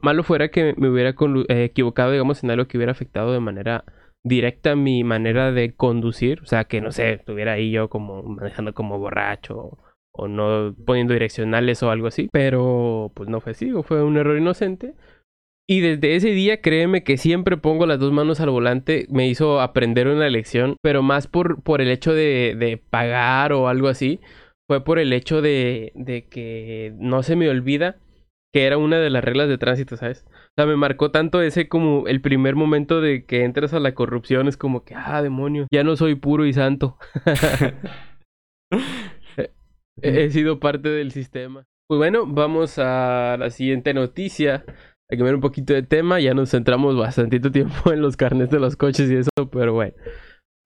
Malo 0.00 0.22
fuera 0.22 0.48
que 0.48 0.74
me 0.76 0.88
hubiera 0.88 1.10
eh, 1.10 1.64
equivocado, 1.64 2.12
digamos, 2.12 2.42
en 2.42 2.50
algo 2.50 2.66
que 2.66 2.78
hubiera 2.78 2.92
afectado 2.92 3.32
de 3.32 3.40
manera 3.40 3.84
directa 4.24 4.76
mi 4.76 5.04
manera 5.04 5.52
de 5.52 5.74
conducir. 5.74 6.40
O 6.42 6.46
sea, 6.46 6.64
que 6.64 6.80
no 6.80 6.92
sé, 6.92 7.12
estuviera 7.12 7.52
ahí 7.52 7.70
yo 7.70 7.88
como 7.88 8.22
manejando 8.22 8.74
como 8.74 8.98
borracho 8.98 9.78
o 10.12 10.26
no 10.26 10.74
poniendo 10.84 11.12
direccionales 11.12 11.82
o 11.82 11.90
algo 11.90 12.08
así. 12.08 12.28
Pero 12.32 13.12
pues 13.14 13.28
no 13.28 13.40
fue 13.40 13.52
así, 13.52 13.70
fue 13.84 14.02
un 14.02 14.16
error 14.16 14.38
inocente. 14.38 14.94
Y 15.70 15.80
desde 15.80 16.16
ese 16.16 16.30
día, 16.30 16.62
créeme 16.62 17.04
que 17.04 17.18
siempre 17.18 17.58
pongo 17.58 17.84
las 17.84 17.98
dos 17.98 18.10
manos 18.10 18.40
al 18.40 18.50
volante. 18.50 19.06
Me 19.10 19.28
hizo 19.28 19.60
aprender 19.60 20.08
una 20.08 20.28
lección, 20.30 20.76
pero 20.82 21.02
más 21.02 21.26
por, 21.26 21.62
por 21.62 21.82
el 21.82 21.90
hecho 21.90 22.14
de, 22.14 22.56
de 22.58 22.78
pagar 22.78 23.52
o 23.52 23.68
algo 23.68 23.88
así. 23.88 24.20
Fue 24.66 24.82
por 24.82 24.98
el 24.98 25.12
hecho 25.12 25.42
de, 25.42 25.92
de 25.94 26.26
que 26.26 26.94
no 26.98 27.22
se 27.22 27.36
me 27.36 27.48
olvida 27.50 27.96
que 28.58 28.66
era 28.66 28.76
una 28.76 28.98
de 28.98 29.08
las 29.08 29.22
reglas 29.22 29.48
de 29.48 29.56
tránsito, 29.56 29.96
¿sabes? 29.96 30.24
O 30.26 30.54
sea, 30.56 30.66
me 30.66 30.74
marcó 30.74 31.12
tanto 31.12 31.40
ese 31.40 31.68
como 31.68 32.08
el 32.08 32.20
primer 32.20 32.56
momento 32.56 33.00
de 33.00 33.24
que 33.24 33.44
entras 33.44 33.72
a 33.72 33.78
la 33.78 33.94
corrupción. 33.94 34.48
Es 34.48 34.56
como 34.56 34.84
que, 34.84 34.96
ah, 34.96 35.22
demonio, 35.22 35.68
ya 35.72 35.84
no 35.84 35.94
soy 35.94 36.16
puro 36.16 36.44
y 36.44 36.52
santo. 36.52 36.98
He, 40.02 40.24
he 40.24 40.30
sido 40.30 40.58
parte 40.58 40.88
del 40.88 41.12
sistema. 41.12 41.66
Pues 41.88 41.98
bueno, 41.98 42.26
vamos 42.26 42.80
a 42.80 43.36
la 43.38 43.50
siguiente 43.50 43.94
noticia. 43.94 44.64
Hay 45.08 45.18
que 45.18 45.22
ver 45.22 45.36
un 45.36 45.40
poquito 45.40 45.72
de 45.72 45.84
tema. 45.84 46.18
Ya 46.18 46.34
nos 46.34 46.50
centramos 46.50 46.96
bastantito 46.96 47.52
tiempo 47.52 47.92
en 47.92 48.02
los 48.02 48.16
carnes 48.16 48.50
de 48.50 48.58
los 48.58 48.74
coches 48.74 49.08
y 49.08 49.18
eso, 49.18 49.30
pero 49.52 49.72
bueno. 49.72 49.94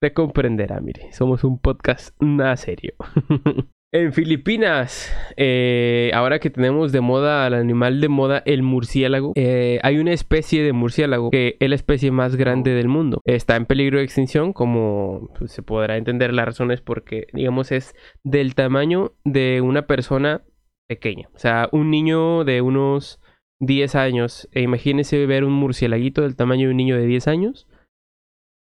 Te 0.01 0.15
comprenderá, 0.15 0.81
mire. 0.81 1.13
Somos 1.13 1.43
un 1.43 1.59
podcast 1.59 2.19
nada 2.19 2.57
serio. 2.57 2.95
en 3.93 4.11
Filipinas, 4.11 5.15
eh, 5.37 6.09
ahora 6.15 6.39
que 6.39 6.49
tenemos 6.49 6.91
de 6.91 6.99
moda 6.99 7.45
al 7.45 7.53
animal 7.53 8.01
de 8.01 8.09
moda, 8.09 8.41
el 8.47 8.63
murciélago, 8.63 9.33
eh, 9.35 9.79
hay 9.83 9.99
una 9.99 10.13
especie 10.13 10.63
de 10.63 10.73
murciélago 10.73 11.29
que 11.29 11.57
es 11.59 11.69
la 11.69 11.75
especie 11.75 12.09
más 12.09 12.35
grande 12.35 12.71
del 12.71 12.87
mundo. 12.87 13.21
Está 13.23 13.55
en 13.55 13.67
peligro 13.67 13.99
de 13.99 14.03
extinción, 14.03 14.51
como 14.51 15.29
pues, 15.37 15.51
se 15.51 15.61
podrá 15.61 15.95
entender 15.95 16.33
las 16.33 16.45
razones 16.45 16.81
porque, 16.81 17.27
digamos, 17.33 17.71
es 17.71 17.93
del 18.23 18.55
tamaño 18.55 19.13
de 19.25 19.61
una 19.61 19.85
persona 19.85 20.43
pequeña. 20.89 21.29
O 21.35 21.37
sea, 21.37 21.69
un 21.71 21.91
niño 21.91 22.45
de 22.45 22.61
unos 22.61 23.21
10 23.59 23.93
años. 23.93 24.49
E 24.53 24.61
imagínense 24.61 25.23
ver 25.27 25.43
un 25.43 25.53
murciélaguito 25.53 26.23
del 26.23 26.35
tamaño 26.35 26.65
de 26.65 26.71
un 26.71 26.77
niño 26.77 26.97
de 26.97 27.05
10 27.05 27.27
años. 27.27 27.67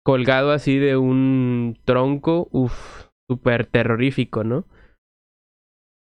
Colgado 0.03 0.51
así 0.51 0.79
de 0.79 0.97
un 0.97 1.77
tronco. 1.85 2.49
Uf, 2.51 3.05
súper 3.29 3.67
terrorífico, 3.67 4.43
¿no? 4.43 4.65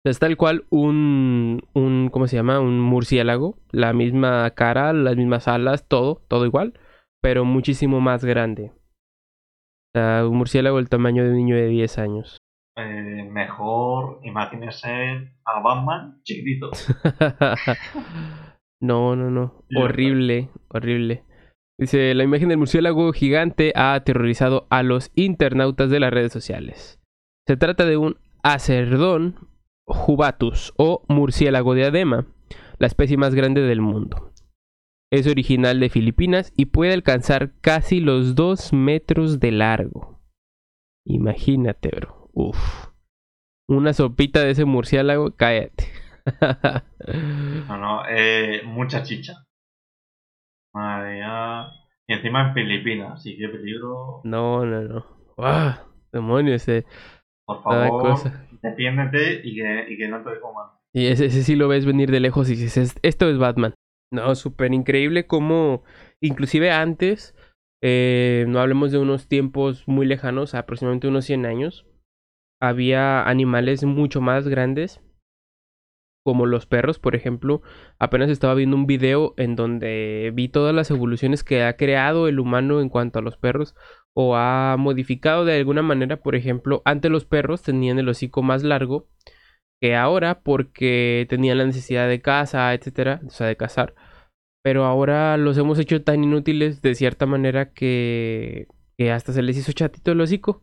Es 0.06 0.20
tal 0.20 0.36
cual 0.36 0.66
un, 0.70 1.62
un, 1.74 2.10
¿cómo 2.12 2.28
se 2.28 2.36
llama? 2.36 2.60
Un 2.60 2.80
murciélago. 2.80 3.58
La 3.72 3.92
misma 3.92 4.48
cara, 4.52 4.92
las 4.92 5.16
mismas 5.16 5.48
alas, 5.48 5.88
todo, 5.88 6.22
todo 6.28 6.46
igual. 6.46 6.78
Pero 7.20 7.44
muchísimo 7.44 8.00
más 8.00 8.24
grande. 8.24 8.70
O 8.70 9.98
sea, 9.98 10.26
un 10.26 10.36
murciélago 10.36 10.76
del 10.76 10.88
tamaño 10.88 11.24
de 11.24 11.30
un 11.30 11.36
niño 11.36 11.56
de 11.56 11.66
10 11.66 11.98
años. 11.98 12.38
Eh, 12.78 13.28
mejor 13.30 14.20
imagínese 14.22 15.32
a 15.44 15.60
Batman 15.60 16.20
chiquitito. 16.22 16.70
no, 18.80 19.16
no, 19.16 19.30
no. 19.30 19.64
Horrible, 19.74 20.50
horrible. 20.68 21.24
Dice, 21.78 22.14
la 22.14 22.22
imagen 22.22 22.48
del 22.48 22.58
murciélago 22.58 23.12
gigante 23.12 23.72
ha 23.74 23.94
aterrorizado 23.94 24.66
a 24.70 24.82
los 24.82 25.10
internautas 25.14 25.90
de 25.90 26.00
las 26.00 26.12
redes 26.12 26.32
sociales. 26.32 27.00
Se 27.48 27.56
trata 27.56 27.86
de 27.86 27.96
un 27.96 28.18
acerdón 28.42 29.55
jubatus 29.86 30.72
o 30.76 31.04
murciélago 31.08 31.74
de 31.74 31.84
adema, 31.84 32.26
la 32.78 32.86
especie 32.86 33.16
más 33.16 33.34
grande 33.34 33.62
del 33.62 33.80
mundo. 33.80 34.32
Es 35.10 35.26
original 35.26 35.78
de 35.80 35.88
Filipinas 35.88 36.52
y 36.56 36.66
puede 36.66 36.92
alcanzar 36.92 37.52
casi 37.60 38.00
los 38.00 38.34
2 38.34 38.72
metros 38.72 39.38
de 39.38 39.52
largo. 39.52 40.20
Imagínate, 41.06 41.90
bro. 41.94 42.28
Uf. 42.32 42.88
Una 43.68 43.92
sopita 43.92 44.40
de 44.40 44.50
ese 44.50 44.64
murciélago, 44.64 45.34
cállate. 45.36 45.84
No, 47.68 47.76
no, 47.76 48.02
eh, 48.08 48.62
mucha 48.64 49.04
chicha. 49.04 49.46
Madre 50.74 51.14
mía. 51.14 51.68
Y 52.08 52.14
encima 52.14 52.48
en 52.48 52.54
Filipinas, 52.54 53.12
así 53.14 53.36
que 53.36 53.48
peligro. 53.48 54.22
No, 54.24 54.66
no, 54.66 54.82
no. 54.82 55.06
¡Ah! 55.38 55.84
Demonios, 56.12 56.66
eh. 56.68 56.84
Por 57.46 57.62
favor, 57.62 58.18
defiéndete 58.62 59.40
y 59.44 59.54
que, 59.54 59.86
y 59.88 59.96
que 59.96 60.08
no 60.08 60.22
te 60.22 60.40
coman. 60.40 60.68
Y 60.92 61.06
ese, 61.06 61.26
ese 61.26 61.42
sí 61.42 61.56
lo 61.56 61.68
ves 61.68 61.84
venir 61.86 62.10
de 62.10 62.20
lejos 62.20 62.50
y 62.50 62.56
dices, 62.56 62.98
esto 63.02 63.30
es 63.30 63.38
Batman. 63.38 63.74
No, 64.12 64.34
súper 64.34 64.72
increíble 64.72 65.26
como, 65.26 65.84
inclusive 66.20 66.70
antes, 66.70 67.34
eh, 67.82 68.46
no 68.48 68.60
hablemos 68.60 68.92
de 68.92 68.98
unos 68.98 69.28
tiempos 69.28 69.86
muy 69.86 70.06
lejanos, 70.06 70.54
aproximadamente 70.54 71.08
unos 71.08 71.24
100 71.24 71.46
años, 71.46 71.86
había 72.60 73.22
animales 73.28 73.84
mucho 73.84 74.20
más 74.20 74.48
grandes, 74.48 75.02
como 76.24 76.46
los 76.46 76.66
perros, 76.66 76.98
por 76.98 77.14
ejemplo. 77.14 77.62
Apenas 77.98 78.30
estaba 78.30 78.54
viendo 78.54 78.76
un 78.76 78.86
video 78.86 79.34
en 79.36 79.54
donde 79.54 80.32
vi 80.34 80.48
todas 80.48 80.74
las 80.74 80.90
evoluciones 80.90 81.44
que 81.44 81.62
ha 81.62 81.76
creado 81.76 82.26
el 82.26 82.40
humano 82.40 82.80
en 82.80 82.88
cuanto 82.88 83.18
a 83.18 83.22
los 83.22 83.36
perros 83.36 83.76
o 84.18 84.34
ha 84.36 84.76
modificado 84.78 85.44
de 85.44 85.58
alguna 85.58 85.82
manera, 85.82 86.16
por 86.16 86.34
ejemplo, 86.36 86.80
antes 86.86 87.10
los 87.10 87.26
perros 87.26 87.60
tenían 87.62 87.98
el 87.98 88.08
hocico 88.08 88.42
más 88.42 88.62
largo 88.62 89.08
que 89.82 89.94
ahora 89.94 90.40
porque 90.40 91.26
tenían 91.28 91.58
la 91.58 91.66
necesidad 91.66 92.08
de 92.08 92.22
caza, 92.22 92.72
etcétera, 92.72 93.20
o 93.26 93.30
sea, 93.30 93.46
de 93.46 93.56
cazar. 93.58 93.94
Pero 94.64 94.86
ahora 94.86 95.36
los 95.36 95.58
hemos 95.58 95.78
hecho 95.78 96.02
tan 96.02 96.24
inútiles 96.24 96.80
de 96.80 96.94
cierta 96.94 97.26
manera 97.26 97.74
que, 97.74 98.68
que 98.98 99.12
hasta 99.12 99.34
se 99.34 99.42
les 99.42 99.58
hizo 99.58 99.72
chatito 99.72 100.12
el 100.12 100.20
hocico. 100.22 100.62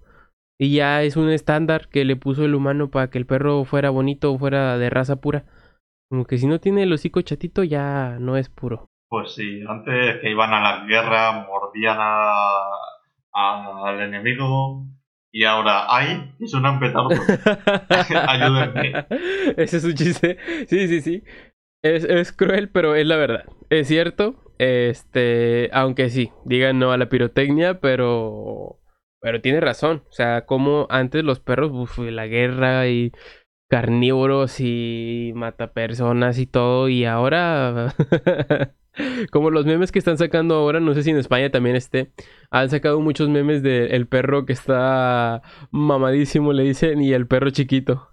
Y 0.59 0.75
ya 0.75 1.03
es 1.03 1.15
un 1.15 1.29
estándar 1.29 1.89
que 1.89 2.05
le 2.05 2.15
puso 2.15 2.45
el 2.45 2.55
humano 2.55 2.89
para 2.89 3.11
que 3.11 3.19
el 3.19 3.27
perro 3.27 3.65
fuera 3.65 3.91
bonito 3.91 4.35
fuera 4.39 4.79
de 4.79 4.89
raza 4.89 5.17
pura. 5.17 5.45
Como 6.09 6.25
que 6.25 6.39
si 6.39 6.47
no 6.47 6.59
tiene 6.59 6.83
el 6.83 6.93
hocico 6.93 7.21
chatito 7.21 7.63
ya 7.63 8.17
no 8.19 8.35
es 8.35 8.49
puro. 8.49 8.87
Pues 9.09 9.35
sí, 9.35 9.61
antes 9.67 10.21
que 10.21 10.31
iban 10.31 10.53
a 10.53 10.61
la 10.61 10.85
guerra, 10.87 11.45
mordían 11.47 11.97
a- 11.99 12.92
al 13.33 14.01
enemigo 14.01 14.85
y 15.31 15.45
ahora 15.45 15.85
hay 15.93 16.33
y 16.39 16.47
suenan 16.47 16.79
petardos. 16.79 17.19
Ayúdenme. 18.27 19.07
Ese 19.57 19.77
es 19.77 19.83
un 19.83 19.93
chiste. 19.95 20.37
Sí, 20.67 20.87
sí, 20.87 21.01
sí. 21.01 21.23
Es, 21.83 22.03
es 22.03 22.31
cruel, 22.31 22.69
pero 22.69 22.95
es 22.95 23.05
la 23.05 23.17
verdad. 23.17 23.45
Es 23.69 23.87
cierto. 23.87 24.35
Este, 24.59 25.69
aunque 25.73 26.09
sí, 26.09 26.31
digan 26.45 26.77
no 26.79 26.91
a 26.91 26.97
la 26.97 27.09
pirotecnia, 27.09 27.79
pero 27.79 28.79
pero 29.23 29.41
tiene 29.41 29.61
razón. 29.61 30.03
O 30.09 30.11
sea, 30.11 30.45
como 30.45 30.85
antes 30.89 31.23
los 31.23 31.39
perros, 31.39 31.71
uf, 31.73 31.97
la 31.97 32.27
guerra 32.27 32.87
y 32.87 33.11
carnívoros 33.69 34.59
y 34.59 35.31
matapersonas 35.33 36.37
y 36.37 36.45
todo, 36.45 36.89
y 36.89 37.05
ahora 37.05 37.95
como 39.31 39.49
los 39.49 39.65
memes 39.65 39.91
que 39.91 39.99
están 39.99 40.17
sacando 40.17 40.55
ahora, 40.55 40.79
no 40.79 40.93
sé 40.93 41.03
si 41.03 41.11
en 41.11 41.17
España 41.17 41.49
también 41.49 41.75
esté, 41.75 42.11
han 42.51 42.69
sacado 42.69 42.99
muchos 42.99 43.29
memes 43.29 43.63
del 43.63 44.07
perro 44.07 44.45
que 44.45 44.53
está 44.53 45.41
mamadísimo, 45.71 46.53
le 46.53 46.63
dicen, 46.63 47.01
y 47.01 47.13
el 47.13 47.27
perro 47.27 47.49
chiquito. 47.49 48.09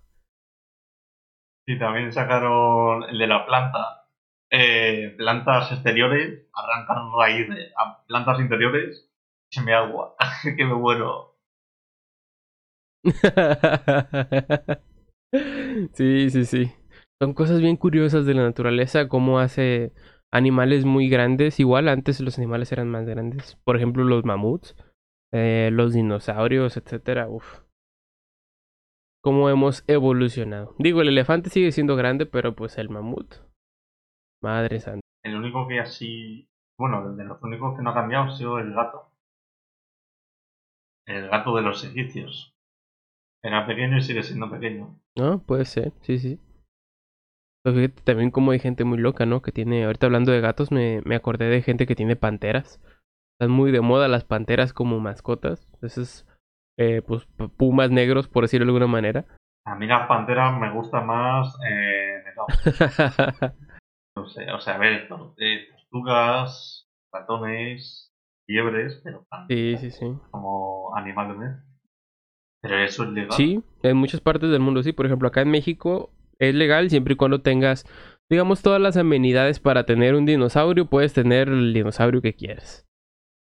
Y 1.67 1.79
también 1.79 2.13
sacaron 2.13 3.05
el 3.05 3.19
de 3.19 3.27
la 3.27 3.47
planta. 3.47 4.09
Eh, 4.53 5.15
plantas 5.17 5.71
exteriores, 5.71 6.49
arrancan 6.53 7.13
raíces 7.17 7.73
a 7.77 8.05
plantas 8.07 8.41
interiores, 8.41 9.09
se 9.53 9.63
me 9.63 9.75
agua, 9.75 10.17
que 10.57 10.65
me 10.65 10.75
muero. 10.75 11.37
sí, 15.93 16.31
sí, 16.31 16.45
sí. 16.45 16.73
Son 17.23 17.35
cosas 17.35 17.61
bien 17.61 17.77
curiosas 17.77 18.27
de 18.27 18.35
la 18.35 18.43
naturaleza, 18.43 19.09
cómo 19.09 19.39
hace 19.39 19.93
animales 20.33 20.85
muy 20.85 21.09
grandes. 21.09 21.61
Igual 21.61 21.89
antes 21.89 22.21
los 22.21 22.39
animales 22.39 22.73
eran 22.73 22.89
más 22.91 23.07
grandes. 23.07 23.57
Por 23.65 23.77
ejemplo, 23.77 24.05
los 24.05 24.25
mamuts, 24.25 24.77
eh, 25.33 25.71
los 25.73 25.93
dinosaurios, 25.93 26.77
etcétera. 26.77 27.29
Uf. 27.29 27.63
Cómo 29.23 29.51
hemos 29.51 29.85
evolucionado. 29.87 30.75
Digo, 30.79 31.03
el 31.03 31.09
elefante 31.09 31.51
sigue 31.51 31.73
siendo 31.73 31.97
grande, 31.97 32.27
pero 32.27 32.55
pues 32.55 32.79
el 32.79 32.89
mamut. 32.89 33.35
Madre 34.43 34.81
santa. 34.81 35.01
El 35.23 35.37
único 35.37 35.69
que 35.69 35.81
así, 35.81 36.49
bueno, 36.79 37.15
de 37.15 37.25
los 37.25 37.43
únicos 37.43 37.77
que 37.77 37.83
no 37.83 37.91
ha 37.91 37.95
cambiado 37.95 38.25
ha 38.25 38.37
sido 38.37 38.59
el 38.59 38.73
gato. 38.73 39.13
El 41.07 41.29
gato 41.29 41.55
de 41.55 41.63
los 41.63 41.85
egipcios. 41.85 42.55
Era 43.43 43.67
pequeño 43.67 43.99
y 43.99 44.03
sigue 44.03 44.23
siendo 44.23 44.51
pequeño. 44.51 44.99
No, 45.17 45.43
puede 45.43 45.67
ser, 45.67 45.93
sí, 46.01 46.19
sí. 46.19 46.39
Pero 47.63 47.77
fíjate 47.77 48.03
también 48.03 48.31
como 48.31 48.53
hay 48.53 48.59
gente 48.59 48.85
muy 48.85 48.99
loca, 48.99 49.27
¿no? 49.27 49.43
Que 49.43 49.53
tiene, 49.53 49.85
ahorita 49.85 50.07
hablando 50.07 50.33
de 50.33 50.41
gatos, 50.41 50.73
me, 50.73 51.03
me 51.05 51.15
acordé 51.15 51.47
de 51.47 51.63
gente 51.63 51.87
que 51.87 51.95
tiene 51.95 52.17
panteras. 52.17 52.81
Están 53.39 53.51
muy 53.51 53.71
de 53.71 53.81
moda 53.81 54.09
las 54.09 54.25
panteras 54.25 54.73
como 54.73 54.99
mascotas. 55.01 55.69
Entonces, 55.75 56.27
eh, 56.79 57.03
pues 57.03 57.27
pumas 57.57 57.91
negros, 57.91 58.29
por 58.29 58.45
decirlo 58.45 58.65
de 58.65 58.71
alguna 58.71 58.87
manera. 58.87 59.27
A 59.67 59.75
mí 59.75 59.87
las 59.87 60.09
panteras 60.09 60.59
me 60.59 60.73
gustan 60.73 61.07
más 61.07 61.55
eh, 61.69 62.23
No 64.17 64.27
sé, 64.27 64.51
o 64.51 64.61
sea, 64.61 64.75
a 64.77 64.79
ver, 64.79 65.09
eh, 65.39 65.69
tortugas, 65.71 66.89
ratones, 67.13 68.13
liebres, 68.49 69.01
pero 69.05 69.27
sí, 69.49 69.77
sí, 69.79 69.91
sí. 69.91 70.13
como 70.31 70.97
animales. 70.97 71.57
Pero 72.63 72.79
eso 72.79 73.05
es 73.05 73.11
legal. 73.11 73.33
Sí, 73.33 73.63
en 73.83 73.97
muchas 73.97 74.21
partes 74.21 74.51
del 74.51 74.61
mundo 74.61 74.83
sí. 74.83 74.93
Por 74.93 75.07
ejemplo, 75.07 75.29
acá 75.29 75.41
en 75.43 75.51
México 75.51 76.11
es 76.41 76.55
legal 76.55 76.91
siempre 76.91 77.15
y 77.15 77.17
cuando 77.17 77.43
tengas, 77.43 77.87
digamos, 78.29 78.63
todas 78.63 78.81
las 78.81 78.97
amenidades 78.97 79.61
para 79.61 79.85
tener 79.85 80.15
un 80.15 80.27
dinosaurio. 80.27 80.87
Puedes 80.87 81.13
tener 81.13 81.49
el 81.49 81.73
dinosaurio 81.73 82.23
que 82.23 82.35
quieras. 82.35 82.89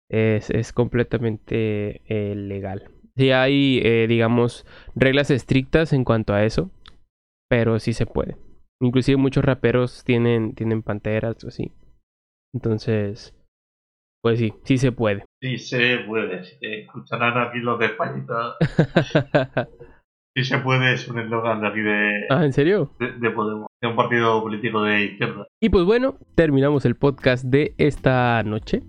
Es, 0.10 0.50
es 0.52 0.72
completamente 0.72 2.02
eh, 2.08 2.36
legal. 2.36 2.92
Sí 3.16 3.32
hay, 3.32 3.80
eh, 3.84 4.08
digamos, 4.08 4.66
reglas 4.96 5.32
estrictas 5.32 5.92
en 5.92 6.04
cuanto 6.04 6.34
a 6.34 6.46
eso, 6.46 6.72
pero 7.50 7.80
sí 7.80 7.94
se 7.94 8.06
puede. 8.06 8.38
Inclusive 8.80 9.18
muchos 9.18 9.44
raperos 9.44 10.04
tienen, 10.04 10.54
tienen 10.56 10.84
panteras 10.84 11.44
o 11.44 11.48
así. 11.48 11.72
Entonces, 12.54 13.36
pues 14.22 14.40
sí, 14.40 14.54
sí 14.64 14.78
se 14.78 14.92
puede. 14.92 15.26
Sí 15.42 15.58
se 15.58 15.98
puede. 16.08 16.42
Te 16.60 16.82
escucharán 16.82 17.38
aquí 17.38 17.60
los 17.60 17.80
de 17.80 17.86
Españita. 17.88 18.56
sí 20.36 20.44
se 20.44 20.58
puede, 20.58 20.94
es 20.94 21.08
un 21.08 21.20
eslogan 21.20 21.62
de 21.62 21.68
aquí 21.68 21.82
de... 21.82 22.26
Ah, 22.30 22.44
¿en 22.44 22.54
serio? 22.54 22.92
De, 23.00 23.30
Podemos, 23.30 23.68
de 23.82 23.88
un 23.88 23.96
partido 23.96 24.42
político 24.42 24.82
de 24.84 25.06
izquierda. 25.06 25.48
Y 25.62 25.70
pues 25.70 25.86
bueno, 25.86 26.16
terminamos 26.36 26.86
el 26.86 26.96
podcast 26.96 27.46
de 27.46 27.76
esta 27.78 28.42
noche, 28.44 28.82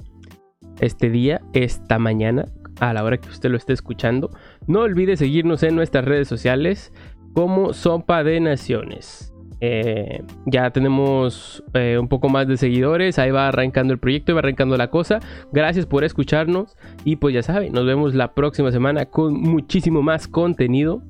este 0.81 1.11
día, 1.11 1.41
esta 1.53 1.99
mañana, 1.99 2.47
a 2.81 2.93
la 2.93 3.05
hora 3.05 3.19
que 3.19 3.29
usted 3.29 3.51
lo 3.51 3.57
esté 3.57 3.73
escuchando. 3.73 4.31
No 4.67 4.81
olvide 4.81 5.17
seguirnos 5.17 5.63
en 5.63 5.77
nuestras 5.77 6.05
redes 6.05 6.29
sociales 6.29 6.93
como 7.35 7.73
Sopa 7.73 8.25
de 8.25 8.41
Naciones. 8.41 9.31
Eh, 9.61 10.23
ya 10.47 10.71
tenemos 10.71 11.63
eh, 11.75 11.97
un 11.99 12.09
poco 12.09 12.29
más 12.29 12.47
de 12.47 12.57
seguidores, 12.57 13.19
ahí 13.19 13.31
va 13.31 13.49
arrancando 13.49 13.93
el 13.93 13.99
proyecto 13.99 14.33
y 14.33 14.35
va 14.35 14.41
arrancando 14.41 14.77
la 14.77 14.91
cosa. 14.91 15.21
Gracias 15.53 15.87
por 15.87 16.05
escucharnos 16.05 16.77
y 17.05 17.17
pues 17.17 17.35
ya 17.35 17.43
saben, 17.43 17.73
nos 17.73 17.87
vemos 17.87 18.15
la 18.15 18.35
próxima 18.35 18.73
semana 18.73 19.07
con 19.07 19.35
muchísimo 19.35 20.03
más 20.03 20.29
contenido, 20.29 21.03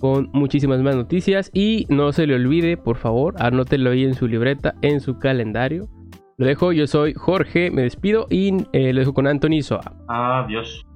con 0.00 0.30
muchísimas 0.32 0.80
más 0.80 0.94
noticias 0.94 1.50
y 1.52 1.86
no 1.88 2.12
se 2.12 2.26
le 2.26 2.34
olvide, 2.34 2.76
por 2.76 2.96
favor, 2.96 3.34
anótelo 3.38 3.90
ahí 3.90 4.04
en 4.04 4.14
su 4.14 4.28
libreta, 4.28 4.74
en 4.82 5.00
su 5.00 5.18
calendario. 5.18 5.88
Lo 6.36 6.46
dejo, 6.46 6.72
yo 6.72 6.86
soy 6.86 7.14
Jorge, 7.14 7.70
me 7.72 7.82
despido 7.82 8.26
y 8.30 8.52
eh, 8.72 8.92
lo 8.92 9.00
dejo 9.00 9.12
con 9.12 9.26
Anthony 9.26 9.60
Soa. 9.60 9.92
Adiós. 10.06 10.87